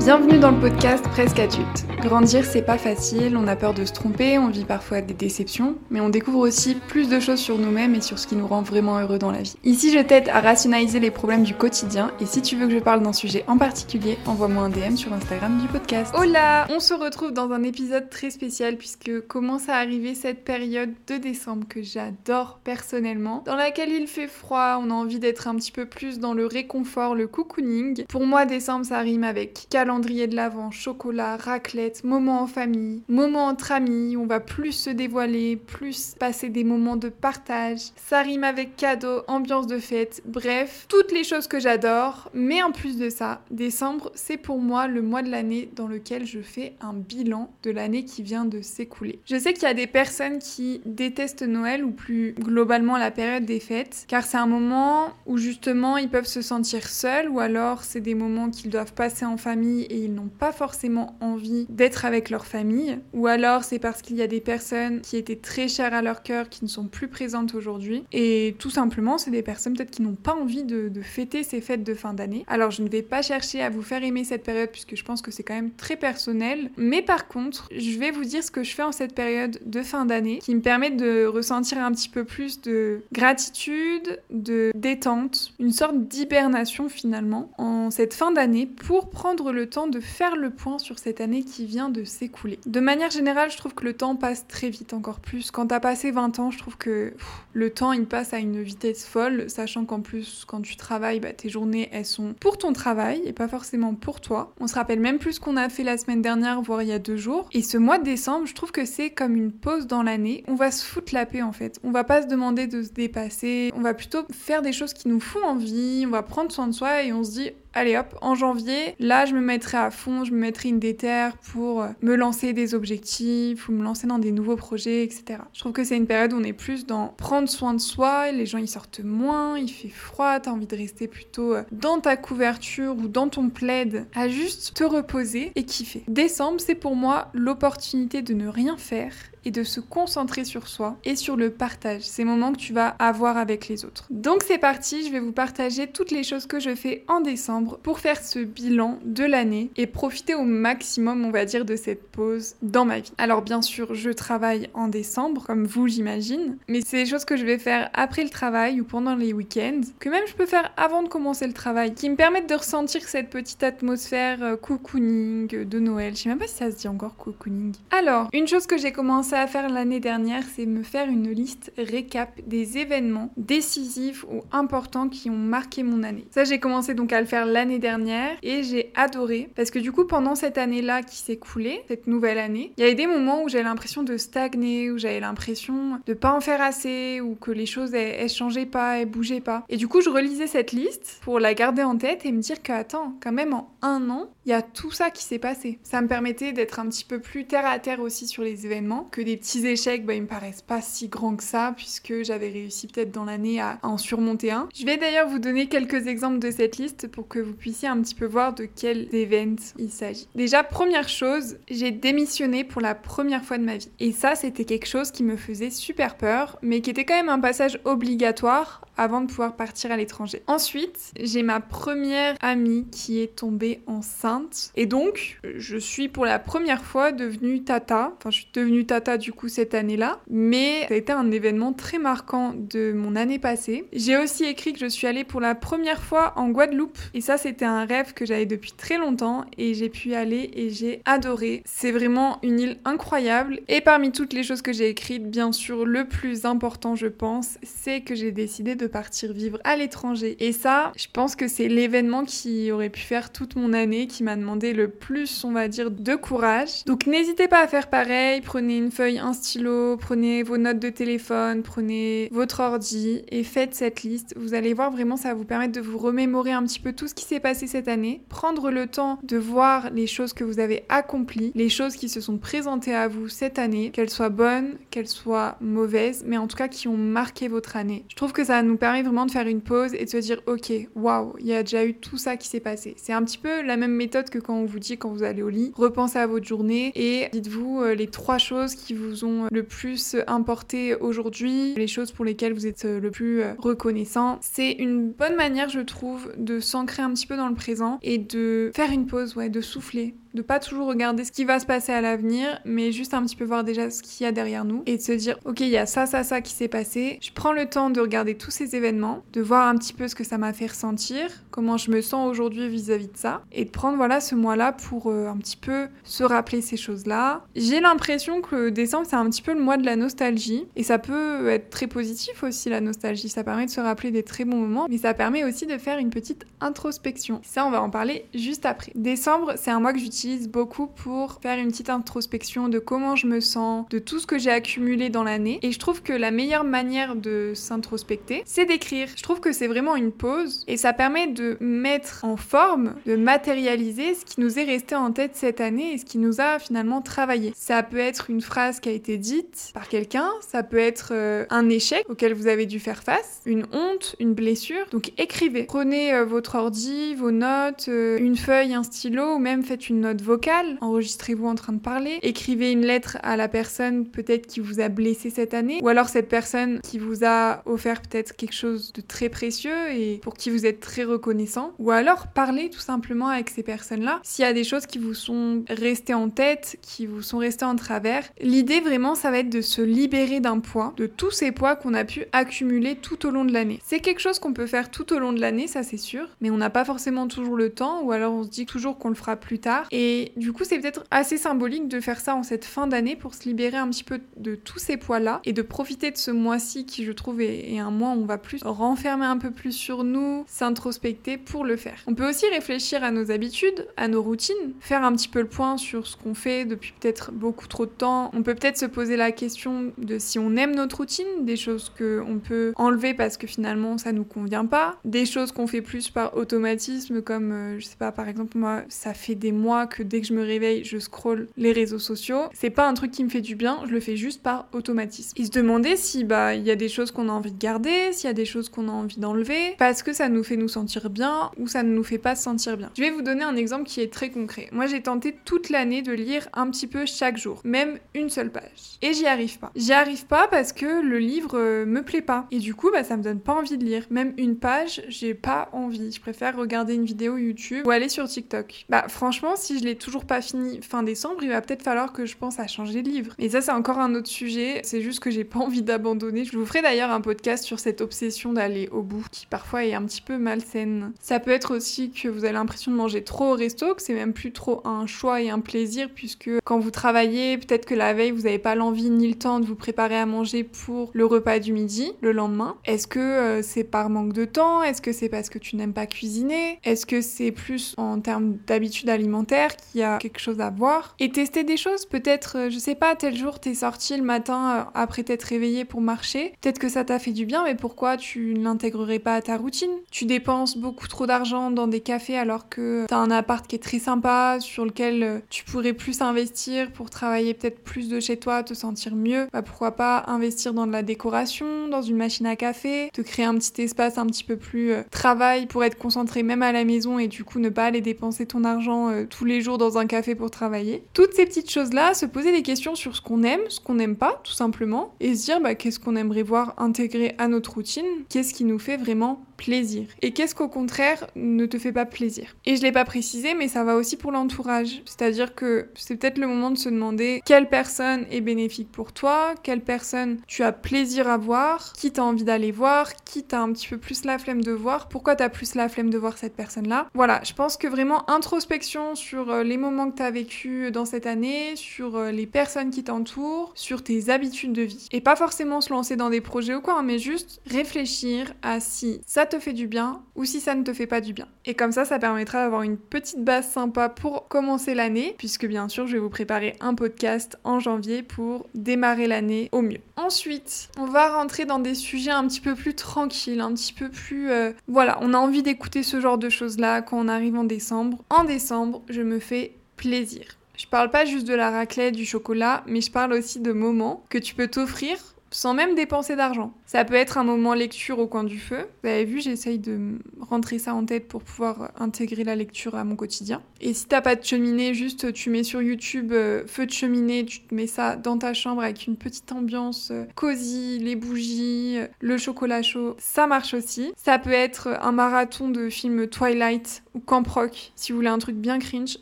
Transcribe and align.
Bienvenue 0.00 0.38
dans 0.38 0.50
le 0.50 0.58
podcast 0.58 1.04
Presque 1.10 1.38
adulte. 1.38 1.84
Grandir, 2.00 2.46
c'est 2.46 2.62
pas 2.62 2.78
facile, 2.78 3.36
on 3.36 3.46
a 3.46 3.54
peur 3.54 3.74
de 3.74 3.84
se 3.84 3.92
tromper, 3.92 4.38
on 4.38 4.48
vit 4.48 4.64
parfois 4.64 5.02
des 5.02 5.12
déceptions, 5.12 5.76
mais 5.90 6.00
on 6.00 6.08
découvre 6.08 6.38
aussi 6.38 6.74
plus 6.74 7.10
de 7.10 7.20
choses 7.20 7.38
sur 7.38 7.58
nous-mêmes 7.58 7.94
et 7.94 8.00
sur 8.00 8.18
ce 8.18 8.26
qui 8.26 8.34
nous 8.34 8.46
rend 8.46 8.62
vraiment 8.62 8.98
heureux 8.98 9.18
dans 9.18 9.30
la 9.30 9.42
vie. 9.42 9.56
Ici, 9.62 9.92
je 9.92 9.98
t'aide 9.98 10.30
à 10.30 10.40
rationaliser 10.40 11.00
les 11.00 11.10
problèmes 11.10 11.42
du 11.42 11.54
quotidien 11.54 12.12
et 12.18 12.24
si 12.24 12.40
tu 12.40 12.56
veux 12.56 12.66
que 12.66 12.72
je 12.72 12.78
parle 12.78 13.02
d'un 13.02 13.12
sujet 13.12 13.44
en 13.46 13.58
particulier, 13.58 14.16
envoie-moi 14.24 14.62
un 14.62 14.70
DM 14.70 14.96
sur 14.96 15.12
Instagram 15.12 15.58
du 15.60 15.68
podcast. 15.68 16.14
Hola 16.16 16.66
On 16.70 16.80
se 16.80 16.94
retrouve 16.94 17.32
dans 17.32 17.50
un 17.50 17.62
épisode 17.62 18.08
très 18.08 18.30
spécial 18.30 18.78
puisque 18.78 19.20
commence 19.26 19.68
à 19.68 19.74
arriver 19.74 20.14
cette 20.14 20.44
période 20.44 20.94
de 21.08 21.16
décembre 21.18 21.68
que 21.68 21.82
j'adore 21.82 22.60
personnellement, 22.64 23.42
dans 23.44 23.56
laquelle 23.56 23.90
il 23.90 24.06
fait 24.06 24.28
froid, 24.28 24.80
on 24.82 24.90
a 24.90 24.94
envie 24.94 25.18
d'être 25.18 25.46
un 25.46 25.56
petit 25.56 25.72
peu 25.72 25.84
plus 25.84 26.18
dans 26.18 26.32
le 26.32 26.46
réconfort, 26.46 27.14
le 27.14 27.26
cocooning. 27.26 28.06
Pour 28.06 28.24
moi, 28.24 28.46
décembre, 28.46 28.86
ça 28.86 29.00
rime 29.00 29.24
avec 29.24 29.66
calendrier 29.90 30.28
de 30.28 30.36
l'avant, 30.36 30.70
chocolat, 30.70 31.36
raclette, 31.36 32.04
moments 32.04 32.42
en 32.42 32.46
famille, 32.46 33.02
moments 33.08 33.46
entre 33.46 33.72
amis, 33.72 34.16
on 34.16 34.24
va 34.24 34.38
plus 34.38 34.70
se 34.70 34.90
dévoiler, 34.90 35.56
plus 35.56 36.14
passer 36.16 36.48
des 36.48 36.62
moments 36.62 36.94
de 36.94 37.08
partage. 37.08 37.80
Ça 37.96 38.22
rime 38.22 38.44
avec 38.44 38.76
cadeaux, 38.76 39.22
ambiance 39.26 39.66
de 39.66 39.80
fête, 39.80 40.22
bref, 40.26 40.86
toutes 40.88 41.10
les 41.10 41.24
choses 41.24 41.48
que 41.48 41.58
j'adore. 41.58 42.30
Mais 42.34 42.62
en 42.62 42.70
plus 42.70 42.98
de 42.98 43.10
ça, 43.10 43.40
décembre, 43.50 44.12
c'est 44.14 44.36
pour 44.36 44.60
moi 44.60 44.86
le 44.86 45.02
mois 45.02 45.22
de 45.22 45.30
l'année 45.32 45.68
dans 45.74 45.88
lequel 45.88 46.24
je 46.24 46.38
fais 46.38 46.74
un 46.80 46.92
bilan 46.92 47.50
de 47.64 47.72
l'année 47.72 48.04
qui 48.04 48.22
vient 48.22 48.44
de 48.44 48.62
s'écouler. 48.62 49.18
Je 49.26 49.40
sais 49.40 49.54
qu'il 49.54 49.64
y 49.64 49.72
a 49.72 49.74
des 49.74 49.88
personnes 49.88 50.38
qui 50.38 50.82
détestent 50.86 51.42
Noël 51.42 51.84
ou 51.84 51.90
plus 51.90 52.36
globalement 52.38 52.96
la 52.96 53.10
période 53.10 53.44
des 53.44 53.58
fêtes, 53.58 54.04
car 54.06 54.22
c'est 54.22 54.38
un 54.38 54.46
moment 54.46 55.08
où 55.26 55.36
justement 55.36 55.96
ils 55.96 56.08
peuvent 56.08 56.26
se 56.26 56.42
sentir 56.42 56.86
seuls 56.86 57.28
ou 57.28 57.40
alors 57.40 57.82
c'est 57.82 58.00
des 58.00 58.14
moments 58.14 58.50
qu'ils 58.50 58.70
doivent 58.70 58.94
passer 58.94 59.24
en 59.24 59.36
famille 59.36 59.79
et 59.82 60.04
ils 60.04 60.14
n'ont 60.14 60.28
pas 60.28 60.52
forcément 60.52 61.16
envie 61.20 61.66
d'être 61.68 62.04
avec 62.04 62.30
leur 62.30 62.46
famille, 62.46 62.98
ou 63.12 63.26
alors 63.26 63.64
c'est 63.64 63.78
parce 63.78 64.02
qu'il 64.02 64.16
y 64.16 64.22
a 64.22 64.26
des 64.26 64.40
personnes 64.40 65.00
qui 65.00 65.16
étaient 65.16 65.36
très 65.36 65.68
chères 65.68 65.94
à 65.94 66.02
leur 66.02 66.22
cœur 66.22 66.48
qui 66.48 66.64
ne 66.64 66.68
sont 66.68 66.86
plus 66.86 67.08
présentes 67.08 67.54
aujourd'hui, 67.54 68.04
et 68.12 68.54
tout 68.58 68.70
simplement 68.70 69.18
c'est 69.18 69.30
des 69.30 69.42
personnes 69.42 69.74
peut-être 69.74 69.90
qui 69.90 70.02
n'ont 70.02 70.14
pas 70.14 70.34
envie 70.34 70.64
de, 70.64 70.88
de, 70.88 71.00
fêter 71.02 71.42
ces 71.42 71.60
fêtes 71.60 71.82
de 71.82 71.94
fin 71.94 72.12
d'année. 72.12 72.44
Alors 72.46 72.70
je 72.70 72.82
ne 72.82 72.88
vais 72.88 73.02
pas 73.02 73.22
chercher 73.22 73.62
à 73.62 73.70
vous 73.70 73.82
faire 73.82 74.02
aimer 74.04 74.24
cette 74.24 74.42
période 74.42 74.70
puisque 74.70 74.96
je 74.96 75.04
pense 75.04 75.22
que 75.22 75.30
c'est 75.30 75.42
quand 75.42 75.54
même 75.54 75.72
très 75.72 75.96
personnel, 75.96 76.70
mais 76.76 77.02
par 77.02 77.28
contre 77.28 77.68
je 77.74 77.98
vais 77.98 78.10
vous 78.10 78.24
dire 78.24 78.42
ce 78.42 78.50
que 78.50 78.62
je 78.62 78.74
fais 78.74 78.82
en 78.82 78.92
cette 78.92 79.14
période 79.14 79.58
de 79.64 79.82
fin 79.82 80.04
d'année 80.04 80.38
qui 80.38 80.54
me 80.54 80.60
permet 80.60 80.90
de 80.90 81.24
ressentir 81.26 81.78
un 81.78 81.92
petit 81.92 82.08
peu 82.08 82.24
plus 82.24 82.60
de 82.60 83.02
gratitude, 83.12 84.20
de 84.30 84.72
détente, 84.74 85.52
une 85.58 85.72
sorte 85.72 85.96
d'hibernation 86.08 86.88
finalement 86.88 87.50
en 87.58 87.90
cette 87.90 88.14
fin 88.14 88.32
d'année 88.32 88.66
pour 88.66 89.10
prendre 89.10 89.52
le 89.52 89.68
temps 89.70 89.86
de 89.86 90.00
faire 90.00 90.36
le 90.36 90.50
point 90.50 90.78
sur 90.78 90.98
cette 90.98 91.20
année 91.20 91.44
qui 91.44 91.64
vient 91.64 91.88
de 91.88 92.04
s'écouler. 92.04 92.58
De 92.66 92.80
manière 92.80 93.10
générale, 93.10 93.50
je 93.50 93.56
trouve 93.56 93.74
que 93.74 93.84
le 93.84 93.94
temps 93.94 94.16
passe 94.16 94.46
très 94.46 94.68
vite, 94.68 94.92
encore 94.92 95.20
plus. 95.20 95.50
Quand 95.50 95.68
t'as 95.68 95.80
passé 95.80 96.10
20 96.10 96.38
ans, 96.38 96.50
je 96.50 96.58
trouve 96.58 96.76
que 96.76 97.14
le 97.52 97.70
temps 97.70 97.92
il 97.92 98.06
passe 98.06 98.34
à 98.34 98.38
une 98.38 98.62
vitesse 98.62 99.06
folle, 99.06 99.48
sachant 99.48 99.84
qu'en 99.84 100.00
plus, 100.00 100.44
quand 100.46 100.60
tu 100.60 100.76
travailles, 100.76 101.20
bah, 101.20 101.32
tes 101.32 101.48
journées 101.48 101.88
elles 101.92 102.06
sont 102.06 102.34
pour 102.38 102.58
ton 102.58 102.72
travail 102.72 103.22
et 103.24 103.32
pas 103.32 103.48
forcément 103.48 103.94
pour 103.94 104.20
toi. 104.20 104.52
On 104.60 104.66
se 104.66 104.74
rappelle 104.74 105.00
même 105.00 105.18
plus 105.18 105.34
ce 105.34 105.40
qu'on 105.40 105.56
a 105.56 105.68
fait 105.68 105.84
la 105.84 105.96
semaine 105.96 106.22
dernière, 106.22 106.60
voire 106.60 106.82
il 106.82 106.88
y 106.88 106.92
a 106.92 106.98
deux 106.98 107.16
jours. 107.16 107.48
Et 107.52 107.62
ce 107.62 107.78
mois 107.78 107.98
de 107.98 108.04
décembre, 108.04 108.46
je 108.46 108.54
trouve 108.54 108.72
que 108.72 108.84
c'est 108.84 109.10
comme 109.10 109.36
une 109.36 109.52
pause 109.52 109.86
dans 109.86 110.02
l'année. 110.02 110.44
On 110.48 110.54
va 110.54 110.70
se 110.70 110.84
foutre 110.84 111.14
la 111.14 111.26
paix 111.26 111.42
en 111.42 111.52
fait. 111.52 111.78
On 111.84 111.90
va 111.90 112.04
pas 112.04 112.22
se 112.22 112.26
demander 112.26 112.66
de 112.66 112.82
se 112.82 112.90
dépasser, 112.90 113.72
on 113.76 113.80
va 113.80 113.94
plutôt 113.94 114.24
faire 114.32 114.62
des 114.62 114.72
choses 114.72 114.92
qui 114.92 115.08
nous 115.08 115.20
font 115.20 115.44
envie, 115.44 116.04
on 116.06 116.10
va 116.10 116.22
prendre 116.22 116.50
soin 116.50 116.66
de 116.66 116.72
soi 116.72 117.02
et 117.02 117.12
on 117.12 117.22
se 117.22 117.30
dit 117.30 117.50
allez 117.74 117.96
hop, 117.96 118.16
en 118.20 118.34
janvier, 118.34 118.94
là 118.98 119.26
je 119.26 119.34
me 119.34 119.40
mettrai 119.40 119.78
à 119.78 119.90
fond, 119.90 120.24
je 120.24 120.32
me 120.32 120.38
mettrai 120.38 120.68
une 120.68 120.78
déterre 120.78 121.36
pour 121.52 121.82
euh, 121.82 121.88
me 122.02 122.14
lancer 122.14 122.52
des 122.52 122.74
objectifs 122.74 123.68
ou 123.68 123.72
me 123.72 123.82
lancer 123.82 124.06
dans 124.06 124.18
des 124.18 124.32
nouveaux 124.32 124.56
projets, 124.56 125.04
etc. 125.04 125.40
Je 125.52 125.60
trouve 125.60 125.72
que 125.72 125.84
c'est 125.84 125.96
une 125.96 126.06
période 126.06 126.32
où 126.32 126.36
on 126.36 126.44
est 126.44 126.52
plus 126.52 126.86
dans 126.86 127.08
prendre 127.08 127.48
soin 127.48 127.74
de 127.74 127.80
soi, 127.80 128.32
les 128.32 128.46
gens 128.46 128.58
ils 128.58 128.68
sortent 128.68 129.00
moins, 129.00 129.58
il 129.58 129.70
fait 129.70 129.88
froid, 129.88 130.40
t'as 130.40 130.50
envie 130.50 130.66
de 130.66 130.76
rester 130.76 131.08
plutôt 131.08 131.54
euh, 131.54 131.62
dans 131.72 132.00
ta 132.00 132.16
couverture 132.16 132.96
ou 132.96 133.08
dans 133.08 133.28
ton 133.28 133.50
plaid 133.50 134.06
à 134.14 134.28
juste 134.28 134.74
te 134.74 134.84
reposer 134.84 135.52
et 135.54 135.64
kiffer. 135.64 136.04
Décembre, 136.08 136.60
c'est 136.60 136.74
pour 136.74 136.96
moi 136.96 137.28
l'opportunité 137.32 138.22
de 138.22 138.34
ne 138.34 138.48
rien 138.48 138.76
faire 138.76 139.12
et 139.44 139.50
de 139.50 139.64
se 139.64 139.80
concentrer 139.80 140.44
sur 140.44 140.68
soi 140.68 140.96
et 141.04 141.16
sur 141.16 141.36
le 141.36 141.50
partage, 141.50 142.02
ces 142.02 142.24
moments 142.24 142.52
que 142.52 142.58
tu 142.58 142.72
vas 142.72 142.88
avoir 142.98 143.36
avec 143.36 143.68
les 143.68 143.84
autres. 143.84 144.06
Donc 144.10 144.42
c'est 144.46 144.58
parti, 144.58 145.06
je 145.06 145.12
vais 145.12 145.20
vous 145.20 145.32
partager 145.32 145.86
toutes 145.86 146.10
les 146.10 146.22
choses 146.22 146.46
que 146.46 146.60
je 146.60 146.74
fais 146.74 147.04
en 147.08 147.20
décembre 147.20 147.78
pour 147.82 148.00
faire 148.00 148.22
ce 148.22 148.38
bilan 148.38 148.98
de 149.04 149.24
l'année 149.24 149.70
et 149.76 149.86
profiter 149.86 150.34
au 150.34 150.42
maximum, 150.42 151.24
on 151.24 151.30
va 151.30 151.44
dire, 151.44 151.64
de 151.64 151.76
cette 151.76 152.08
pause 152.10 152.54
dans 152.62 152.84
ma 152.84 153.00
vie. 153.00 153.12
Alors 153.18 153.42
bien 153.42 153.62
sûr, 153.62 153.94
je 153.94 154.10
travaille 154.10 154.68
en 154.74 154.88
décembre, 154.88 155.44
comme 155.46 155.66
vous 155.66 155.88
j'imagine, 155.88 156.58
mais 156.68 156.80
c'est 156.84 157.04
des 157.04 157.10
choses 157.10 157.24
que 157.24 157.36
je 157.36 157.44
vais 157.44 157.58
faire 157.58 157.90
après 157.94 158.24
le 158.24 158.30
travail 158.30 158.80
ou 158.80 158.84
pendant 158.84 159.14
les 159.14 159.32
week-ends, 159.32 159.80
que 159.98 160.08
même 160.08 160.24
je 160.26 160.34
peux 160.34 160.46
faire 160.46 160.72
avant 160.76 161.02
de 161.02 161.08
commencer 161.08 161.46
le 161.46 161.52
travail, 161.52 161.94
qui 161.94 162.10
me 162.10 162.16
permettent 162.16 162.48
de 162.48 162.54
ressentir 162.54 163.02
cette 163.08 163.30
petite 163.30 163.62
atmosphère 163.62 164.42
euh, 164.42 164.56
cocooning 164.56 165.64
de 165.64 165.78
Noël. 165.78 166.16
Je 166.16 166.22
sais 166.22 166.28
même 166.28 166.38
pas 166.38 166.46
si 166.46 166.54
ça 166.54 166.70
se 166.70 166.76
dit 166.76 166.88
encore 166.88 167.16
cocooning. 167.16 167.74
Alors, 167.90 168.28
une 168.32 168.46
chose 168.46 168.66
que 168.66 168.76
j'ai 168.76 168.92
commencé 168.92 169.29
à 169.36 169.46
faire 169.46 169.68
l'année 169.68 170.00
dernière, 170.00 170.42
c'est 170.54 170.66
me 170.66 170.82
faire 170.82 171.08
une 171.08 171.30
liste 171.30 171.72
récap 171.76 172.40
des 172.46 172.78
événements 172.78 173.30
décisifs 173.36 174.24
ou 174.24 174.42
importants 174.52 175.08
qui 175.08 175.30
ont 175.30 175.36
marqué 175.36 175.82
mon 175.82 176.02
année. 176.02 176.26
Ça, 176.30 176.44
j'ai 176.44 176.58
commencé 176.58 176.94
donc 176.94 177.12
à 177.12 177.20
le 177.20 177.26
faire 177.26 177.46
l'année 177.46 177.78
dernière 177.78 178.36
et 178.42 178.62
j'ai 178.62 178.92
adoré 178.94 179.48
parce 179.54 179.70
que 179.70 179.78
du 179.78 179.92
coup, 179.92 180.04
pendant 180.04 180.34
cette 180.34 180.58
année-là 180.58 181.02
qui 181.02 181.16
s'est 181.16 181.36
coulée, 181.36 181.82
cette 181.88 182.06
nouvelle 182.06 182.38
année, 182.38 182.72
il 182.76 182.80
y 182.80 182.84
avait 182.84 182.94
des 182.94 183.06
moments 183.06 183.42
où 183.42 183.48
j'avais 183.48 183.64
l'impression 183.64 184.02
de 184.02 184.16
stagner, 184.16 184.90
où 184.90 184.98
j'avais 184.98 185.20
l'impression 185.20 186.00
de 186.06 186.14
pas 186.14 186.32
en 186.32 186.40
faire 186.40 186.60
assez 186.60 187.20
ou 187.20 187.34
que 187.34 187.50
les 187.50 187.66
choses 187.66 187.94
elles, 187.94 188.16
elles 188.18 188.28
changeaient 188.28 188.66
pas, 188.66 188.98
elles 188.98 189.08
bougeaient 189.08 189.40
pas. 189.40 189.64
Et 189.68 189.76
du 189.76 189.88
coup, 189.88 190.00
je 190.00 190.10
relisais 190.10 190.46
cette 190.46 190.72
liste 190.72 191.20
pour 191.22 191.40
la 191.40 191.54
garder 191.54 191.82
en 191.82 191.96
tête 191.96 192.24
et 192.24 192.32
me 192.32 192.40
dire 192.40 192.62
que 192.62 192.72
attends, 192.72 193.14
quand 193.22 193.32
même 193.32 193.54
en 193.54 193.70
un 193.82 194.08
an, 194.10 194.30
il 194.46 194.50
y 194.50 194.54
a 194.54 194.62
tout 194.62 194.90
ça 194.90 195.10
qui 195.10 195.24
s'est 195.24 195.38
passé. 195.38 195.78
Ça 195.82 196.00
me 196.00 196.08
permettait 196.08 196.52
d'être 196.52 196.80
un 196.80 196.88
petit 196.88 197.04
peu 197.04 197.20
plus 197.20 197.44
terre 197.46 197.66
à 197.66 197.78
terre 197.78 198.00
aussi 198.00 198.26
sur 198.26 198.42
les 198.42 198.66
événements, 198.66 199.08
que 199.10 199.19
des 199.24 199.36
petits 199.36 199.66
échecs, 199.66 200.04
bah, 200.04 200.14
ils 200.14 200.22
me 200.22 200.26
paraissent 200.26 200.62
pas 200.62 200.80
si 200.80 201.08
grands 201.08 201.36
que 201.36 201.42
ça, 201.42 201.74
puisque 201.76 202.22
j'avais 202.22 202.48
réussi 202.48 202.86
peut-être 202.86 203.12
dans 203.12 203.24
l'année 203.24 203.60
à, 203.60 203.78
en 203.82 203.98
surmonter 203.98 204.50
un. 204.50 204.68
Je 204.74 204.84
vais 204.84 204.96
d'ailleurs 204.96 205.28
vous 205.28 205.38
donner 205.38 205.66
quelques 205.66 206.06
exemples 206.06 206.38
de 206.38 206.50
cette 206.50 206.78
liste 206.78 207.08
pour 207.08 207.28
que 207.28 207.38
vous 207.38 207.54
puissiez 207.54 207.88
un 207.88 208.00
petit 208.00 208.14
peu 208.14 208.26
voir 208.26 208.54
de 208.54 208.64
quel 208.64 209.14
événement 209.14 209.40
il 209.78 209.90
s'agit. 209.90 210.28
Déjà, 210.34 210.62
première 210.62 211.08
chose, 211.08 211.58
j'ai 211.70 211.90
démissionné 211.90 212.64
pour 212.64 212.80
la 212.80 212.94
première 212.94 213.44
fois 213.44 213.58
de 213.58 213.64
ma 213.64 213.76
vie. 213.76 213.90
Et 213.98 214.12
ça, 214.12 214.34
c'était 214.34 214.64
quelque 214.64 214.86
chose 214.86 215.10
qui 215.10 215.22
me 215.22 215.36
faisait 215.36 215.70
super 215.70 216.16
peur, 216.16 216.58
mais 216.62 216.80
qui 216.80 216.90
était 216.90 217.04
quand 217.04 217.14
même 217.14 217.28
un 217.28 217.40
passage 217.40 217.80
obligatoire 217.84 218.82
avant 218.96 219.22
de 219.22 219.26
pouvoir 219.26 219.56
partir 219.56 219.90
à 219.92 219.96
l'étranger. 219.96 220.42
Ensuite, 220.46 221.12
j'ai 221.18 221.42
ma 221.42 221.60
première 221.60 222.36
amie 222.40 222.86
qui 222.92 223.20
est 223.20 223.34
tombée 223.34 223.80
enceinte. 223.86 224.72
Et 224.76 224.84
donc, 224.84 225.40
je 225.56 225.78
suis 225.78 226.08
pour 226.08 226.26
la 226.26 226.38
première 226.38 226.84
fois 226.84 227.10
devenue 227.10 227.62
tata. 227.62 228.12
Enfin, 228.18 228.30
je 228.30 228.40
suis 228.40 228.48
devenue 228.52 228.84
tata 228.84 229.09
du 229.16 229.32
coup 229.32 229.48
cette 229.48 229.74
année-là. 229.74 230.20
Mais 230.28 230.86
ça 230.88 230.94
a 230.94 230.96
été 230.96 231.12
un 231.12 231.30
événement 231.30 231.72
très 231.72 231.98
marquant 231.98 232.54
de 232.54 232.92
mon 232.92 233.16
année 233.16 233.38
passée. 233.38 233.84
J'ai 233.92 234.16
aussi 234.16 234.44
écrit 234.44 234.72
que 234.72 234.78
je 234.78 234.86
suis 234.86 235.06
allée 235.06 235.24
pour 235.24 235.40
la 235.40 235.54
première 235.54 236.02
fois 236.02 236.32
en 236.36 236.48
Guadeloupe. 236.48 236.98
Et 237.14 237.20
ça, 237.20 237.36
c'était 237.38 237.64
un 237.64 237.84
rêve 237.84 238.12
que 238.14 238.24
j'avais 238.24 238.46
depuis 238.46 238.72
très 238.72 238.98
longtemps. 238.98 239.44
Et 239.58 239.74
j'ai 239.74 239.88
pu 239.88 240.10
y 240.10 240.14
aller 240.14 240.50
et 240.54 240.70
j'ai 240.70 241.02
adoré. 241.04 241.62
C'est 241.64 241.92
vraiment 241.92 242.38
une 242.42 242.60
île 242.60 242.76
incroyable. 242.84 243.60
Et 243.68 243.80
parmi 243.80 244.12
toutes 244.12 244.32
les 244.32 244.42
choses 244.42 244.62
que 244.62 244.72
j'ai 244.72 244.88
écrites, 244.88 245.30
bien 245.30 245.52
sûr, 245.52 245.84
le 245.84 246.06
plus 246.06 246.44
important, 246.44 246.94
je 246.94 247.06
pense, 247.06 247.58
c'est 247.62 248.00
que 248.00 248.14
j'ai 248.14 248.32
décidé 248.32 248.74
de 248.74 248.86
partir 248.86 249.32
vivre 249.32 249.58
à 249.64 249.76
l'étranger. 249.76 250.36
Et 250.40 250.52
ça, 250.52 250.92
je 250.96 251.06
pense 251.12 251.36
que 251.36 251.48
c'est 251.48 251.68
l'événement 251.68 252.24
qui 252.24 252.70
aurait 252.72 252.90
pu 252.90 253.00
faire 253.00 253.32
toute 253.32 253.56
mon 253.56 253.72
année, 253.72 254.06
qui 254.06 254.22
m'a 254.22 254.36
demandé 254.36 254.72
le 254.72 254.88
plus, 254.88 255.44
on 255.44 255.52
va 255.52 255.68
dire, 255.68 255.90
de 255.90 256.14
courage. 256.14 256.84
Donc 256.86 257.06
n'hésitez 257.06 257.48
pas 257.48 257.60
à 257.60 257.66
faire 257.66 257.88
pareil, 257.88 258.40
prenez 258.40 258.76
une 258.76 258.90
un 259.02 259.32
stylo, 259.32 259.96
prenez 259.96 260.42
vos 260.42 260.58
notes 260.58 260.78
de 260.78 260.90
téléphone, 260.90 261.62
prenez 261.62 262.28
votre 262.32 262.60
ordi 262.60 263.22
et 263.28 263.44
faites 263.44 263.74
cette 263.74 264.02
liste. 264.02 264.34
Vous 264.36 264.54
allez 264.54 264.74
voir 264.74 264.90
vraiment, 264.90 265.16
ça 265.16 265.28
va 265.28 265.34
vous 265.34 265.44
permettre 265.44 265.72
de 265.72 265.80
vous 265.80 265.98
remémorer 265.98 266.52
un 266.52 266.62
petit 266.64 266.80
peu 266.80 266.92
tout 266.92 267.08
ce 267.08 267.14
qui 267.14 267.24
s'est 267.24 267.40
passé 267.40 267.66
cette 267.66 267.88
année, 267.88 268.22
prendre 268.28 268.70
le 268.70 268.86
temps 268.86 269.18
de 269.22 269.36
voir 269.36 269.90
les 269.90 270.06
choses 270.06 270.32
que 270.32 270.44
vous 270.44 270.60
avez 270.60 270.84
accomplies, 270.88 271.52
les 271.54 271.68
choses 271.68 271.96
qui 271.96 272.08
se 272.08 272.20
sont 272.20 272.38
présentées 272.38 272.94
à 272.94 273.08
vous 273.08 273.28
cette 273.28 273.58
année, 273.58 273.90
qu'elles 273.90 274.10
soient 274.10 274.28
bonnes, 274.28 274.74
qu'elles 274.90 275.08
soient 275.08 275.56
mauvaises, 275.60 276.24
mais 276.26 276.36
en 276.36 276.46
tout 276.46 276.56
cas 276.56 276.68
qui 276.68 276.88
ont 276.88 276.96
marqué 276.96 277.48
votre 277.48 277.76
année. 277.76 278.04
Je 278.08 278.16
trouve 278.16 278.32
que 278.32 278.44
ça 278.44 278.62
nous 278.62 278.76
permet 278.76 279.02
vraiment 279.02 279.26
de 279.26 279.30
faire 279.30 279.46
une 279.46 279.62
pause 279.62 279.94
et 279.94 280.04
de 280.04 280.10
se 280.10 280.18
dire 280.18 280.40
ok, 280.46 280.72
waouh, 280.94 281.34
il 281.40 281.46
y 281.46 281.54
a 281.54 281.62
déjà 281.62 281.84
eu 281.84 281.94
tout 281.94 282.18
ça 282.18 282.36
qui 282.36 282.48
s'est 282.48 282.60
passé. 282.60 282.94
C'est 282.96 283.12
un 283.12 283.22
petit 283.24 283.38
peu 283.38 283.62
la 283.62 283.76
même 283.76 283.94
méthode 283.94 284.30
que 284.30 284.38
quand 284.38 284.54
on 284.54 284.64
vous 284.64 284.78
dit 284.78 284.98
quand 284.98 285.10
vous 285.10 285.22
allez 285.22 285.42
au 285.42 285.48
lit, 285.48 285.72
repensez 285.74 286.18
à 286.18 286.26
votre 286.26 286.46
journée 286.46 286.92
et 286.94 287.28
dites-vous 287.32 287.82
euh, 287.82 287.94
les 287.94 288.06
trois 288.06 288.38
choses 288.38 288.74
qui 288.74 288.89
qui 288.90 288.96
vous 288.96 289.24
ont 289.24 289.46
le 289.52 289.62
plus 289.62 290.16
importé 290.26 290.96
aujourd'hui, 290.96 291.74
les 291.76 291.86
choses 291.86 292.10
pour 292.10 292.24
lesquelles 292.24 292.52
vous 292.52 292.66
êtes 292.66 292.82
le 292.82 293.10
plus 293.12 293.40
reconnaissant. 293.58 294.38
C'est 294.40 294.72
une 294.72 295.12
bonne 295.12 295.36
manière, 295.36 295.68
je 295.68 295.78
trouve, 295.78 296.32
de 296.36 296.58
s'ancrer 296.58 297.00
un 297.00 297.12
petit 297.12 297.28
peu 297.28 297.36
dans 297.36 297.48
le 297.48 297.54
présent 297.54 298.00
et 298.02 298.18
de 298.18 298.72
faire 298.74 298.90
une 298.90 299.06
pause, 299.06 299.36
ouais, 299.36 299.48
de 299.48 299.60
souffler, 299.60 300.16
de 300.34 300.42
pas 300.42 300.60
toujours 300.60 300.86
regarder 300.86 301.24
ce 301.24 301.32
qui 301.32 301.44
va 301.44 301.58
se 301.58 301.66
passer 301.66 301.92
à 301.92 302.00
l'avenir, 302.00 302.60
mais 302.64 302.92
juste 302.92 303.14
un 303.14 303.22
petit 303.24 303.36
peu 303.36 303.44
voir 303.44 303.64
déjà 303.64 303.90
ce 303.90 304.02
qu'il 304.02 304.24
y 304.24 304.28
a 304.28 304.32
derrière 304.32 304.64
nous 304.64 304.82
et 304.86 304.96
de 304.96 305.02
se 305.02 305.12
dire 305.12 305.38
ok 305.44 305.60
il 305.60 305.68
y 305.68 305.76
a 305.76 305.86
ça 305.86 306.06
ça 306.06 306.22
ça 306.22 306.40
qui 306.40 306.52
s'est 306.52 306.68
passé. 306.68 307.18
Je 307.20 307.30
prends 307.32 307.52
le 307.52 307.66
temps 307.66 307.90
de 307.90 308.00
regarder 308.00 308.36
tous 308.36 308.50
ces 308.50 308.76
événements, 308.76 309.22
de 309.32 309.40
voir 309.40 309.68
un 309.68 309.76
petit 309.76 309.92
peu 309.92 310.08
ce 310.08 310.14
que 310.14 310.24
ça 310.24 310.38
m'a 310.38 310.52
fait 310.52 310.66
ressentir, 310.66 311.28
comment 311.50 311.76
je 311.76 311.90
me 311.90 312.00
sens 312.00 312.30
aujourd'hui 312.30 312.68
vis-à-vis 312.68 313.08
de 313.08 313.16
ça 313.16 313.42
et 313.52 313.64
de 313.64 313.70
prendre 313.70 313.96
voilà 313.96 314.20
ce 314.20 314.34
mois-là 314.34 314.72
pour 314.72 315.10
euh, 315.10 315.28
un 315.28 315.36
petit 315.36 315.56
peu 315.56 315.88
se 316.04 316.22
rappeler 316.22 316.60
ces 316.60 316.76
choses-là. 316.76 317.44
J'ai 317.56 317.80
l'impression 317.80 318.40
que 318.40 318.68
décembre 318.68 319.06
c'est 319.08 319.16
un 319.16 319.28
petit 319.28 319.42
peu 319.42 319.54
le 319.54 319.60
mois 319.60 319.76
de 319.76 319.84
la 319.84 319.96
nostalgie 319.96 320.66
et 320.76 320.84
ça 320.84 320.98
peut 320.98 321.48
être 321.48 321.70
très 321.70 321.86
positif 321.86 322.42
aussi 322.42 322.68
la 322.68 322.80
nostalgie. 322.80 323.28
Ça 323.28 323.42
permet 323.44 323.66
de 323.66 323.70
se 323.70 323.80
rappeler 323.80 324.10
des 324.10 324.22
très 324.22 324.44
bons 324.44 324.58
moments, 324.58 324.86
mais 324.88 324.98
ça 324.98 325.14
permet 325.14 325.44
aussi 325.44 325.66
de 325.66 325.76
faire 325.78 325.98
une 325.98 326.10
petite 326.10 326.46
introspection. 326.60 327.40
Ça 327.42 327.66
on 327.66 327.70
va 327.70 327.82
en 327.82 327.90
parler 327.90 328.26
juste 328.34 328.64
après. 328.64 328.92
Décembre 328.94 329.54
c'est 329.56 329.70
un 329.70 329.80
mois 329.80 329.92
que 329.92 329.98
j'utilise 329.98 330.19
beaucoup 330.48 330.86
pour 330.86 331.38
faire 331.42 331.58
une 331.58 331.68
petite 331.68 331.90
introspection 331.90 332.68
de 332.68 332.78
comment 332.78 333.16
je 333.16 333.26
me 333.26 333.40
sens, 333.40 333.86
de 333.90 333.98
tout 333.98 334.18
ce 334.18 334.26
que 334.26 334.38
j'ai 334.38 334.50
accumulé 334.50 335.08
dans 335.08 335.24
l'année. 335.24 335.58
Et 335.62 335.72
je 335.72 335.78
trouve 335.78 336.02
que 336.02 336.12
la 336.12 336.30
meilleure 336.30 336.64
manière 336.64 337.16
de 337.16 337.52
s'introspecter, 337.54 338.42
c'est 338.44 338.66
d'écrire. 338.66 339.08
Je 339.16 339.22
trouve 339.22 339.40
que 339.40 339.52
c'est 339.52 339.66
vraiment 339.66 339.96
une 339.96 340.12
pause 340.12 340.64
et 340.68 340.76
ça 340.76 340.92
permet 340.92 341.26
de 341.26 341.56
mettre 341.60 342.24
en 342.24 342.36
forme, 342.36 342.94
de 343.06 343.16
matérialiser 343.16 344.14
ce 344.14 344.24
qui 344.24 344.40
nous 344.40 344.58
est 344.58 344.64
resté 344.64 344.94
en 344.94 345.12
tête 345.12 345.32
cette 345.34 345.60
année 345.60 345.94
et 345.94 345.98
ce 345.98 346.04
qui 346.04 346.18
nous 346.18 346.40
a 346.40 346.58
finalement 346.58 347.00
travaillé. 347.00 347.52
Ça 347.56 347.82
peut 347.82 347.98
être 347.98 348.30
une 348.30 348.40
phrase 348.40 348.80
qui 348.80 348.88
a 348.88 348.92
été 348.92 349.16
dite 349.16 349.70
par 349.74 349.88
quelqu'un, 349.88 350.28
ça 350.40 350.62
peut 350.62 350.78
être 350.78 351.10
euh, 351.12 351.46
un 351.50 351.68
échec 351.68 352.04
auquel 352.08 352.34
vous 352.34 352.46
avez 352.46 352.66
dû 352.66 352.78
faire 352.80 353.02
face, 353.02 353.40
une 353.46 353.64
honte, 353.72 354.16
une 354.20 354.34
blessure. 354.34 354.86
Donc 354.90 355.12
écrivez. 355.18 355.64
Prenez 355.64 356.12
euh, 356.12 356.24
votre 356.24 356.56
ordi, 356.56 357.14
vos 357.14 357.30
notes, 357.30 357.86
euh, 357.88 358.18
une 358.18 358.36
feuille, 358.36 358.74
un 358.74 358.82
stylo 358.82 359.34
ou 359.34 359.38
même 359.38 359.62
faites 359.62 359.88
une 359.88 360.00
note 360.00 360.09
vocale, 360.18 360.76
enregistrez-vous 360.80 361.46
en 361.46 361.54
train 361.54 361.72
de 361.72 361.80
parler, 361.80 362.18
écrivez 362.22 362.72
une 362.72 362.84
lettre 362.84 363.18
à 363.22 363.36
la 363.36 363.48
personne 363.48 364.06
peut-être 364.06 364.46
qui 364.46 364.60
vous 364.60 364.80
a 364.80 364.88
blessé 364.88 365.30
cette 365.30 365.54
année, 365.54 365.80
ou 365.82 365.88
alors 365.88 366.08
cette 366.08 366.28
personne 366.28 366.80
qui 366.80 366.98
vous 366.98 367.24
a 367.24 367.62
offert 367.66 368.02
peut-être 368.02 368.36
quelque 368.36 368.54
chose 368.54 368.92
de 368.92 369.00
très 369.00 369.28
précieux 369.28 369.90
et 369.92 370.18
pour 370.22 370.34
qui 370.34 370.50
vous 370.50 370.66
êtes 370.66 370.80
très 370.80 371.04
reconnaissant, 371.04 371.72
ou 371.78 371.90
alors 371.90 372.26
parlez 372.28 372.70
tout 372.70 372.80
simplement 372.80 373.28
avec 373.28 373.50
ces 373.50 373.62
personnes-là. 373.62 374.20
S'il 374.22 374.44
y 374.44 374.48
a 374.48 374.52
des 374.52 374.64
choses 374.64 374.86
qui 374.86 374.98
vous 374.98 375.14
sont 375.14 375.64
restées 375.68 376.14
en 376.14 376.28
tête, 376.28 376.78
qui 376.82 377.06
vous 377.06 377.22
sont 377.22 377.38
restées 377.38 377.64
en 377.64 377.76
travers, 377.76 378.24
l'idée 378.40 378.80
vraiment 378.80 379.14
ça 379.14 379.30
va 379.30 379.38
être 379.38 379.50
de 379.50 379.60
se 379.60 379.82
libérer 379.82 380.40
d'un 380.40 380.58
poids, 380.58 380.94
de 380.96 381.06
tous 381.06 381.30
ces 381.30 381.52
poids 381.52 381.76
qu'on 381.76 381.94
a 381.94 382.04
pu 382.04 382.24
accumuler 382.32 382.96
tout 382.96 383.26
au 383.26 383.30
long 383.30 383.44
de 383.44 383.52
l'année. 383.52 383.80
C'est 383.84 384.00
quelque 384.00 384.20
chose 384.20 384.38
qu'on 384.38 384.52
peut 384.52 384.66
faire 384.66 384.90
tout 384.90 385.12
au 385.12 385.18
long 385.18 385.32
de 385.32 385.40
l'année, 385.40 385.66
ça 385.66 385.82
c'est 385.82 385.96
sûr, 385.96 386.26
mais 386.40 386.50
on 386.50 386.56
n'a 386.56 386.70
pas 386.70 386.84
forcément 386.84 387.28
toujours 387.28 387.56
le 387.56 387.70
temps, 387.70 388.02
ou 388.02 388.12
alors 388.12 388.32
on 388.32 388.44
se 388.44 388.48
dit 388.48 388.66
toujours 388.66 388.98
qu'on 388.98 389.08
le 389.08 389.14
fera 389.14 389.36
plus 389.36 389.58
tard. 389.58 389.86
Et 389.90 389.99
et 390.02 390.32
du 390.36 390.54
coup, 390.54 390.64
c'est 390.64 390.78
peut-être 390.78 391.04
assez 391.10 391.36
symbolique 391.36 391.86
de 391.86 392.00
faire 392.00 392.20
ça 392.20 392.34
en 392.34 392.42
cette 392.42 392.64
fin 392.64 392.86
d'année 392.86 393.16
pour 393.16 393.34
se 393.34 393.44
libérer 393.44 393.76
un 393.76 393.88
petit 393.90 394.02
peu 394.02 394.20
de 394.38 394.54
tous 394.54 394.78
ces 394.78 394.96
poids-là 394.96 395.40
et 395.44 395.52
de 395.52 395.60
profiter 395.60 396.10
de 396.10 396.16
ce 396.16 396.30
mois-ci 396.30 396.86
qui, 396.86 397.04
je 397.04 397.12
trouve, 397.12 397.42
est, 397.42 397.78
un 397.78 397.90
mois 397.90 398.10
où 398.10 398.22
on 398.22 398.24
va 398.24 398.38
plus 398.38 398.62
renfermer 398.62 399.26
un 399.26 399.36
peu 399.36 399.50
plus 399.50 399.72
sur 399.72 400.02
nous, 400.02 400.44
s'introspecter 400.46 401.36
pour 401.36 401.64
le 401.64 401.76
faire. 401.76 401.98
On 402.06 402.14
peut 402.14 402.26
aussi 402.26 402.46
réfléchir 402.46 403.04
à 403.04 403.10
nos 403.10 403.30
habitudes, 403.30 403.88
à 403.98 404.08
nos 404.08 404.22
routines, 404.22 404.72
faire 404.80 405.04
un 405.04 405.12
petit 405.12 405.28
peu 405.28 405.40
le 405.40 405.48
point 405.48 405.76
sur 405.76 406.06
ce 406.06 406.16
qu'on 406.16 406.34
fait 406.34 406.64
depuis 406.64 406.94
peut-être 406.98 407.30
beaucoup 407.32 407.68
trop 407.68 407.84
de 407.84 407.90
temps. 407.90 408.30
On 408.32 408.42
peut 408.42 408.54
peut-être 408.54 408.78
se 408.78 408.86
poser 408.86 409.16
la 409.16 409.32
question 409.32 409.92
de 409.98 410.18
si 410.18 410.38
on 410.38 410.56
aime 410.56 410.74
notre 410.74 410.96
routine, 410.96 411.26
des 411.42 411.56
choses 411.56 411.92
qu'on 411.96 412.38
peut 412.38 412.72
enlever 412.76 413.12
parce 413.12 413.36
que 413.36 413.46
finalement 413.46 413.98
ça 413.98 414.12
nous 414.12 414.24
convient 414.24 414.64
pas, 414.66 414.98
des 415.04 415.26
choses 415.26 415.52
qu'on 415.52 415.66
fait 415.66 415.82
plus 415.82 416.08
par 416.10 416.36
automatisme 416.36 417.20
comme, 417.22 417.52
euh, 417.52 417.78
je 417.78 417.86
sais 417.86 417.96
pas, 417.98 418.12
par 418.12 418.28
exemple, 418.28 418.56
moi, 418.56 418.82
ça 418.88 419.14
fait 419.14 419.34
des 419.34 419.52
mois 419.52 419.86
que 419.90 420.02
dès 420.02 420.20
que 420.20 420.26
je 420.26 420.32
me 420.32 420.42
réveille, 420.42 420.84
je 420.84 420.98
scrolle 420.98 421.48
les 421.56 421.72
réseaux 421.72 421.98
sociaux. 421.98 422.48
C'est 422.52 422.70
pas 422.70 422.88
un 422.88 422.94
truc 422.94 423.10
qui 423.10 423.24
me 423.24 423.28
fait 423.28 423.40
du 423.40 423.54
bien, 423.54 423.80
je 423.86 423.90
le 423.90 424.00
fais 424.00 424.16
juste 424.16 424.42
par 424.42 424.68
automatisme. 424.72 425.34
Il 425.36 425.46
se 425.46 425.50
demandait 425.50 425.96
si 425.96 426.24
bah 426.24 426.54
il 426.54 426.62
y 426.62 426.70
a 426.70 426.76
des 426.76 426.88
choses 426.88 427.10
qu'on 427.10 427.28
a 427.28 427.32
envie 427.32 427.52
de 427.52 427.58
garder, 427.58 428.12
s'il 428.12 428.26
y 428.26 428.30
a 428.30 428.34
des 428.34 428.44
choses 428.44 428.68
qu'on 428.68 428.88
a 428.88 428.92
envie 428.92 429.18
d'enlever, 429.18 429.74
parce 429.78 430.02
que 430.02 430.12
ça 430.12 430.28
nous 430.28 430.44
fait 430.44 430.56
nous 430.56 430.68
sentir 430.68 431.10
bien 431.10 431.50
ou 431.58 431.66
ça 431.66 431.82
ne 431.82 431.92
nous 431.92 432.04
fait 432.04 432.18
pas 432.18 432.34
se 432.34 432.42
sentir 432.42 432.76
bien. 432.76 432.90
Je 432.96 433.02
vais 433.02 433.10
vous 433.10 433.22
donner 433.22 433.42
un 433.42 433.56
exemple 433.56 433.84
qui 433.84 434.00
est 434.00 434.12
très 434.12 434.30
concret. 434.30 434.68
Moi, 434.72 434.86
j'ai 434.86 435.02
tenté 435.02 435.36
toute 435.44 435.70
l'année 435.70 436.02
de 436.02 436.12
lire 436.12 436.48
un 436.54 436.70
petit 436.70 436.86
peu 436.86 437.06
chaque 437.06 437.36
jour, 437.36 437.60
même 437.64 437.98
une 438.14 438.30
seule 438.30 438.50
page, 438.50 438.98
et 439.02 439.12
j'y 439.12 439.26
arrive 439.26 439.58
pas. 439.58 439.70
J'y 439.74 439.92
arrive 439.92 440.26
pas 440.26 440.48
parce 440.48 440.72
que 440.72 441.02
le 441.02 441.18
livre 441.18 441.58
euh, 441.58 441.86
me 441.86 442.02
plaît 442.02 442.22
pas, 442.22 442.46
et 442.50 442.58
du 442.58 442.74
coup, 442.74 442.90
bah 442.92 443.04
ça 443.04 443.16
me 443.16 443.22
donne 443.22 443.40
pas 443.40 443.54
envie 443.54 443.78
de 443.78 443.84
lire. 443.84 444.06
Même 444.10 444.34
une 444.36 444.56
page, 444.56 445.02
j'ai 445.08 445.34
pas 445.34 445.68
envie. 445.72 446.12
Je 446.12 446.20
préfère 446.20 446.56
regarder 446.56 446.94
une 446.94 447.04
vidéo 447.04 447.36
YouTube 447.36 447.86
ou 447.86 447.90
aller 447.90 448.08
sur 448.08 448.28
TikTok. 448.28 448.86
Bah 448.88 449.06
franchement, 449.08 449.56
si 449.56 449.79
je 449.80 449.84
l'ai 449.84 449.96
toujours 449.96 450.24
pas 450.24 450.42
fini 450.42 450.80
fin 450.82 451.02
décembre, 451.02 451.42
il 451.42 451.48
va 451.48 451.60
peut-être 451.60 451.82
falloir 451.82 452.12
que 452.12 452.26
je 452.26 452.36
pense 452.36 452.60
à 452.60 452.66
changer 452.66 453.02
de 453.02 453.08
livre. 453.08 453.34
Et 453.38 453.48
ça, 453.48 453.60
c'est 453.60 453.72
encore 453.72 453.98
un 453.98 454.14
autre 454.14 454.28
sujet. 454.28 454.80
C'est 454.84 455.00
juste 455.00 455.20
que 455.20 455.30
j'ai 455.30 455.44
pas 455.44 455.58
envie 455.58 455.82
d'abandonner. 455.82 456.44
Je 456.44 456.56
vous 456.56 456.66
ferai 456.66 456.82
d'ailleurs 456.82 457.10
un 457.10 457.20
podcast 457.20 457.64
sur 457.64 457.80
cette 457.80 458.00
obsession 458.00 458.52
d'aller 458.52 458.88
au 458.92 459.02
bout, 459.02 459.24
qui 459.30 459.46
parfois 459.46 459.84
est 459.84 459.94
un 459.94 460.04
petit 460.04 460.20
peu 460.20 460.38
malsaine. 460.38 461.12
Ça 461.20 461.40
peut 461.40 461.50
être 461.50 461.74
aussi 461.74 462.10
que 462.10 462.28
vous 462.28 462.44
avez 462.44 462.52
l'impression 462.52 462.92
de 462.92 462.96
manger 462.96 463.24
trop 463.24 463.52
au 463.52 463.54
resto, 463.54 463.94
que 463.94 464.02
c'est 464.02 464.14
même 464.14 464.32
plus 464.32 464.52
trop 464.52 464.82
un 464.86 465.06
choix 465.06 465.40
et 465.40 465.50
un 465.50 465.60
plaisir, 465.60 466.08
puisque 466.14 466.50
quand 466.64 466.78
vous 466.78 466.90
travaillez, 466.90 467.58
peut-être 467.58 467.86
que 467.86 467.94
la 467.94 468.12
veille, 468.12 468.30
vous 468.30 468.42
n'avez 468.42 468.58
pas 468.58 468.74
l'envie 468.74 469.10
ni 469.10 469.28
le 469.28 469.36
temps 469.36 469.60
de 469.60 469.66
vous 469.66 469.74
préparer 469.76 470.16
à 470.16 470.26
manger 470.26 470.64
pour 470.64 471.10
le 471.14 471.24
repas 471.24 471.58
du 471.58 471.72
midi, 471.72 472.12
le 472.20 472.32
lendemain. 472.32 472.76
Est-ce 472.84 473.06
que 473.06 473.18
euh, 473.18 473.62
c'est 473.62 473.84
par 473.84 474.10
manque 474.10 474.32
de 474.32 474.44
temps? 474.44 474.82
Est-ce 474.82 475.00
que 475.00 475.12
c'est 475.12 475.28
parce 475.28 475.48
que 475.48 475.58
tu 475.58 475.76
n'aimes 475.76 475.94
pas 475.94 476.06
cuisiner? 476.06 476.78
Est-ce 476.84 477.06
que 477.06 477.20
c'est 477.20 477.52
plus 477.52 477.94
en 477.96 478.20
termes 478.20 478.58
d'habitude 478.66 479.08
alimentaire? 479.08 479.69
Qu'il 479.76 480.00
y 480.00 480.04
a 480.04 480.18
quelque 480.18 480.40
chose 480.40 480.60
à 480.60 480.70
voir 480.70 481.14
et 481.18 481.30
tester 481.30 481.64
des 481.64 481.76
choses. 481.76 482.06
Peut-être, 482.06 482.56
euh, 482.56 482.70
je 482.70 482.78
sais 482.78 482.94
pas, 482.94 483.14
tel 483.16 483.36
jour 483.36 483.58
t'es 483.58 483.74
sorti 483.74 484.16
le 484.16 484.22
matin 484.22 484.70
euh, 484.70 484.90
après 484.94 485.22
t'être 485.22 485.44
réveillé 485.44 485.84
pour 485.84 486.00
marcher. 486.00 486.54
Peut-être 486.60 486.78
que 486.78 486.88
ça 486.88 487.04
t'a 487.04 487.18
fait 487.18 487.32
du 487.32 487.46
bien, 487.46 487.64
mais 487.64 487.74
pourquoi 487.74 488.16
tu 488.16 488.54
ne 488.54 488.62
l'intégrerais 488.64 489.18
pas 489.18 489.34
à 489.34 489.42
ta 489.42 489.56
routine? 489.56 489.90
Tu 490.10 490.24
dépenses 490.24 490.76
beaucoup 490.76 491.08
trop 491.08 491.26
d'argent 491.26 491.70
dans 491.70 491.88
des 491.88 492.00
cafés 492.00 492.36
alors 492.36 492.68
que 492.68 493.06
t'as 493.08 493.18
un 493.18 493.30
appart 493.30 493.66
qui 493.66 493.76
est 493.76 493.80
très 493.80 493.98
sympa, 493.98 494.58
sur 494.60 494.84
lequel 494.84 495.22
euh, 495.22 495.38
tu 495.50 495.64
pourrais 495.64 495.92
plus 495.92 496.20
investir 496.22 496.90
pour 496.92 497.10
travailler 497.10 497.54
peut-être 497.54 497.82
plus 497.82 498.08
de 498.08 498.20
chez 498.20 498.36
toi, 498.36 498.62
te 498.62 498.74
sentir 498.74 499.14
mieux. 499.14 499.46
Bah 499.52 499.62
pourquoi 499.62 499.92
pas 499.92 500.24
investir 500.26 500.74
dans 500.74 500.86
de 500.86 500.92
la 500.92 501.02
décoration, 501.02 501.88
dans 501.88 502.02
une 502.02 502.16
machine 502.16 502.46
à 502.46 502.56
café, 502.56 503.10
te 503.12 503.22
créer 503.22 503.44
un 503.44 503.54
petit 503.54 503.82
espace 503.82 504.18
un 504.18 504.26
petit 504.26 504.44
peu 504.44 504.56
plus 504.56 504.92
travail 505.10 505.66
pour 505.66 505.84
être 505.84 505.98
concentré 505.98 506.42
même 506.42 506.62
à 506.62 506.72
la 506.72 506.84
maison 506.84 507.18
et 507.18 507.28
du 507.28 507.44
coup 507.44 507.58
ne 507.58 507.68
pas 507.68 507.84
aller 507.84 508.00
dépenser 508.00 508.46
ton 508.46 508.64
argent 508.64 509.10
tous 509.28 509.44
les 509.44 509.59
dans 509.78 509.98
un 509.98 510.06
café 510.06 510.34
pour 510.34 510.50
travailler. 510.50 511.04
Toutes 511.12 511.34
ces 511.34 511.46
petites 511.46 511.70
choses-là, 511.70 512.14
se 512.14 512.26
poser 512.26 512.52
des 512.52 512.62
questions 512.62 512.94
sur 512.94 513.16
ce 513.16 513.20
qu'on 513.20 513.42
aime, 513.42 513.60
ce 513.68 513.80
qu'on 513.80 513.94
n'aime 513.94 514.16
pas, 514.16 514.40
tout 514.44 514.52
simplement, 514.52 515.14
et 515.20 515.34
se 515.34 515.44
dire 515.44 515.60
bah, 515.60 515.74
qu'est-ce 515.74 516.00
qu'on 516.00 516.16
aimerait 516.16 516.42
voir 516.42 516.74
intégré 516.78 517.34
à 517.38 517.48
notre 517.48 517.74
routine, 517.74 518.06
qu'est-ce 518.28 518.54
qui 518.54 518.64
nous 518.64 518.78
fait 518.78 518.96
vraiment 518.96 519.44
plaisir 519.60 520.06
et 520.22 520.32
qu'est-ce 520.32 520.54
qu'au 520.54 520.68
contraire 520.68 521.26
ne 521.36 521.66
te 521.66 521.78
fait 521.78 521.92
pas 521.92 522.06
plaisir? 522.06 522.56
Et 522.64 522.76
je 522.76 522.82
l'ai 522.82 522.92
pas 522.92 523.04
précisé, 523.04 523.54
mais 523.54 523.68
ça 523.68 523.84
va 523.84 523.96
aussi 523.96 524.16
pour 524.16 524.32
l'entourage. 524.32 525.02
C'est-à-dire 525.04 525.54
que 525.54 525.88
c'est 525.94 526.16
peut-être 526.16 526.38
le 526.38 526.46
moment 526.46 526.70
de 526.70 526.78
se 526.78 526.88
demander 526.88 527.42
quelle 527.44 527.68
personne 527.68 528.24
est 528.30 528.40
bénéfique 528.40 528.90
pour 528.90 529.12
toi, 529.12 529.54
quelle 529.62 529.82
personne 529.82 530.38
tu 530.46 530.62
as 530.62 530.72
plaisir 530.72 531.28
à 531.28 531.36
voir, 531.36 531.92
qui 531.92 532.10
t'as 532.10 532.22
envie 532.22 532.44
d'aller 532.44 532.72
voir, 532.72 533.14
qui 533.24 533.44
t'as 533.44 533.60
un 533.60 533.72
petit 533.72 533.88
peu 533.88 533.98
plus 533.98 534.24
la 534.24 534.38
flemme 534.38 534.62
de 534.62 534.72
voir, 534.72 535.08
pourquoi 535.08 535.36
t'as 535.36 535.50
plus 535.50 535.74
la 535.74 535.88
flemme 535.88 536.10
de 536.10 536.18
voir 536.18 536.38
cette 536.38 536.56
personne-là? 536.56 537.08
Voilà, 537.14 537.40
je 537.44 537.52
pense 537.52 537.76
que 537.76 537.86
vraiment 537.86 538.28
introspection 538.30 539.14
sur 539.14 539.50
euh, 539.50 539.62
les 539.62 539.76
moments 539.76 540.10
que 540.10 540.16
t'as 540.16 540.30
vécu 540.30 540.90
dans 540.90 541.04
cette 541.04 541.26
année, 541.26 541.76
sur 541.76 542.16
euh, 542.16 542.30
les 542.30 542.46
personnes 542.46 542.90
qui 542.90 543.04
t'entourent, 543.04 543.72
sur 543.74 544.02
tes 544.02 544.30
habitudes 544.30 544.72
de 544.72 544.82
vie. 544.82 545.06
Et 545.12 545.20
pas 545.20 545.36
forcément 545.36 545.80
se 545.80 545.92
lancer 545.92 546.16
dans 546.16 546.30
des 546.30 546.40
projets 546.40 546.74
ou 546.74 546.80
quoi, 546.80 546.98
hein, 546.98 547.02
mais 547.02 547.18
juste 547.18 547.60
réfléchir 547.66 548.54
à 548.62 548.80
si 548.80 549.20
ça 549.26 549.46
te 549.50 549.58
fait 549.58 549.74
du 549.74 549.86
bien 549.86 550.22
ou 550.36 550.44
si 550.46 550.60
ça 550.60 550.74
ne 550.74 550.82
te 550.82 550.94
fait 550.94 551.06
pas 551.06 551.20
du 551.20 551.34
bien. 551.34 551.46
Et 551.66 551.74
comme 551.74 551.92
ça, 551.92 552.04
ça 552.06 552.18
permettra 552.18 552.62
d'avoir 552.62 552.82
une 552.82 552.96
petite 552.96 553.44
base 553.44 553.68
sympa 553.68 554.08
pour 554.08 554.48
commencer 554.48 554.94
l'année, 554.94 555.34
puisque 555.36 555.66
bien 555.66 555.88
sûr, 555.88 556.06
je 556.06 556.14
vais 556.14 556.18
vous 556.18 556.30
préparer 556.30 556.76
un 556.80 556.94
podcast 556.94 557.58
en 557.64 557.80
janvier 557.80 558.22
pour 558.22 558.66
démarrer 558.74 559.26
l'année 559.26 559.68
au 559.72 559.82
mieux. 559.82 560.00
Ensuite, 560.16 560.88
on 560.98 561.04
va 561.04 561.36
rentrer 561.36 561.66
dans 561.66 561.78
des 561.78 561.94
sujets 561.94 562.30
un 562.30 562.46
petit 562.46 562.60
peu 562.60 562.74
plus 562.74 562.94
tranquilles, 562.94 563.60
un 563.60 563.74
petit 563.74 563.92
peu 563.92 564.08
plus... 564.08 564.50
Euh, 564.50 564.72
voilà, 564.88 565.18
on 565.20 565.34
a 565.34 565.38
envie 565.38 565.62
d'écouter 565.62 566.02
ce 566.02 566.20
genre 566.20 566.38
de 566.38 566.48
choses-là 566.48 567.02
quand 567.02 567.18
on 567.18 567.28
arrive 567.28 567.56
en 567.56 567.64
décembre. 567.64 568.24
En 568.30 568.44
décembre, 568.44 569.02
je 569.08 569.22
me 569.22 569.38
fais 569.40 569.74
plaisir. 569.96 570.44
Je 570.76 570.86
parle 570.86 571.10
pas 571.10 571.26
juste 571.26 571.46
de 571.46 571.54
la 571.54 571.70
raclette, 571.70 572.14
du 572.14 572.24
chocolat, 572.24 572.82
mais 572.86 573.02
je 573.02 573.10
parle 573.10 573.34
aussi 573.34 573.60
de 573.60 573.72
moments 573.72 574.24
que 574.30 574.38
tu 574.38 574.54
peux 574.54 574.68
t'offrir 574.68 575.18
sans 575.50 575.74
même 575.74 575.94
dépenser 575.94 576.36
d'argent. 576.36 576.72
Ça 576.86 577.04
peut 577.04 577.14
être 577.14 577.38
un 577.38 577.44
moment 577.44 577.74
lecture 577.74 578.18
au 578.18 578.26
coin 578.26 578.44
du 578.44 578.58
feu. 578.58 578.86
Vous 579.02 579.08
avez 579.08 579.24
vu, 579.24 579.40
j'essaye 579.40 579.78
de 579.78 580.18
rentrer 580.40 580.78
ça 580.78 580.94
en 580.94 581.04
tête 581.04 581.28
pour 581.28 581.42
pouvoir 581.42 581.90
intégrer 581.98 582.44
la 582.44 582.54
lecture 582.54 582.94
à 582.94 583.04
mon 583.04 583.16
quotidien. 583.16 583.62
Et 583.80 583.94
si 583.94 584.06
t'as 584.06 584.20
pas 584.20 584.36
de 584.36 584.44
cheminée, 584.44 584.94
juste 584.94 585.32
tu 585.32 585.50
mets 585.50 585.62
sur 585.62 585.82
YouTube 585.82 586.32
euh, 586.32 586.64
feu 586.66 586.86
de 586.86 586.92
cheminée, 586.92 587.44
tu 587.44 587.60
te 587.60 587.74
mets 587.74 587.86
ça 587.86 588.16
dans 588.16 588.38
ta 588.38 588.54
chambre 588.54 588.82
avec 588.82 589.06
une 589.06 589.16
petite 589.16 589.50
ambiance 589.52 590.10
euh, 590.10 590.24
cosy, 590.34 590.98
les 590.98 591.16
bougies, 591.16 591.98
euh, 591.98 592.06
le 592.20 592.38
chocolat 592.38 592.82
chaud, 592.82 593.16
ça 593.18 593.46
marche 593.46 593.74
aussi. 593.74 594.12
Ça 594.16 594.38
peut 594.38 594.52
être 594.52 594.88
un 595.00 595.12
marathon 595.12 595.68
de 595.68 595.88
films 595.88 596.26
Twilight 596.26 597.02
ou 597.14 597.20
Camp 597.20 597.46
Rock, 597.46 597.92
si 597.96 598.12
vous 598.12 598.18
voulez 598.18 598.28
un 598.28 598.38
truc 598.38 598.56
bien 598.56 598.78
cringe. 598.78 599.18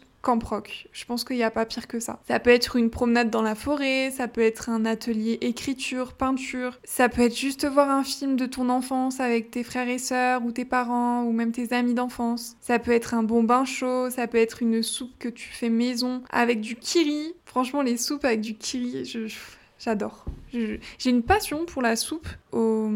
Rock. 0.23 0.89
Je 0.93 1.05
pense 1.07 1.25
qu'il 1.25 1.37
n'y 1.37 1.43
a 1.43 1.51
pas 1.51 1.65
pire 1.65 1.89
que 1.89 2.01
ça. 2.01 2.21
Ça 2.29 2.39
peut 2.39 2.51
être 2.51 2.77
une 2.77 2.91
promenade 2.91 3.31
dans 3.31 3.43
la 3.43 3.55
forêt, 3.55 4.11
ça 4.11 4.29
peut 4.29 4.43
être 4.43 4.69
un 4.69 4.85
atelier 4.85 5.39
écriture, 5.41 6.13
peinture, 6.13 6.79
ça 6.85 7.09
peut 7.09 7.23
être 7.23 7.37
juste 7.37 7.67
voir 7.67 7.91
un 7.91 8.05
film 8.05 8.37
de 8.37 8.47
ton 8.47 8.69
enfance 8.69 9.21
avec 9.21 9.51
tes 9.51 9.65
frères 9.65 9.89
et 9.89 9.99
sœurs 9.99 10.45
ou 10.45 10.53
tes 10.53 10.65
parents 10.67 11.23
ou 11.23 11.33
même 11.33 11.53
tes 11.53 11.73
amis 11.73 11.95
d'enfance. 11.95 12.57
Ça 12.61 12.79
peut 12.79 12.91
être 12.91 13.15
un 13.15 13.23
bon 13.23 13.43
bain 13.43 13.65
chaud, 13.65 14.11
ça 14.11 14.27
peut 14.27 14.39
être 14.39 14.63
une 14.63 14.83
soupe 14.83 15.13
que 15.19 15.29
tu 15.29 15.49
fais 15.49 15.71
maison 15.71 16.23
avec 16.31 16.61
du 16.61 16.77
kiri. 16.77 17.35
Franchement, 17.47 17.83
les 17.83 17.97
soupes 17.97 18.25
avec 18.25 18.41
du 18.41 18.55
kiri, 18.55 19.11
j'adore. 19.79 20.27
J'ai 20.53 21.11
une 21.11 21.23
passion 21.23 21.65
pour 21.65 21.81
la 21.81 21.97
soupe 21.97 22.29
au, 22.53 22.91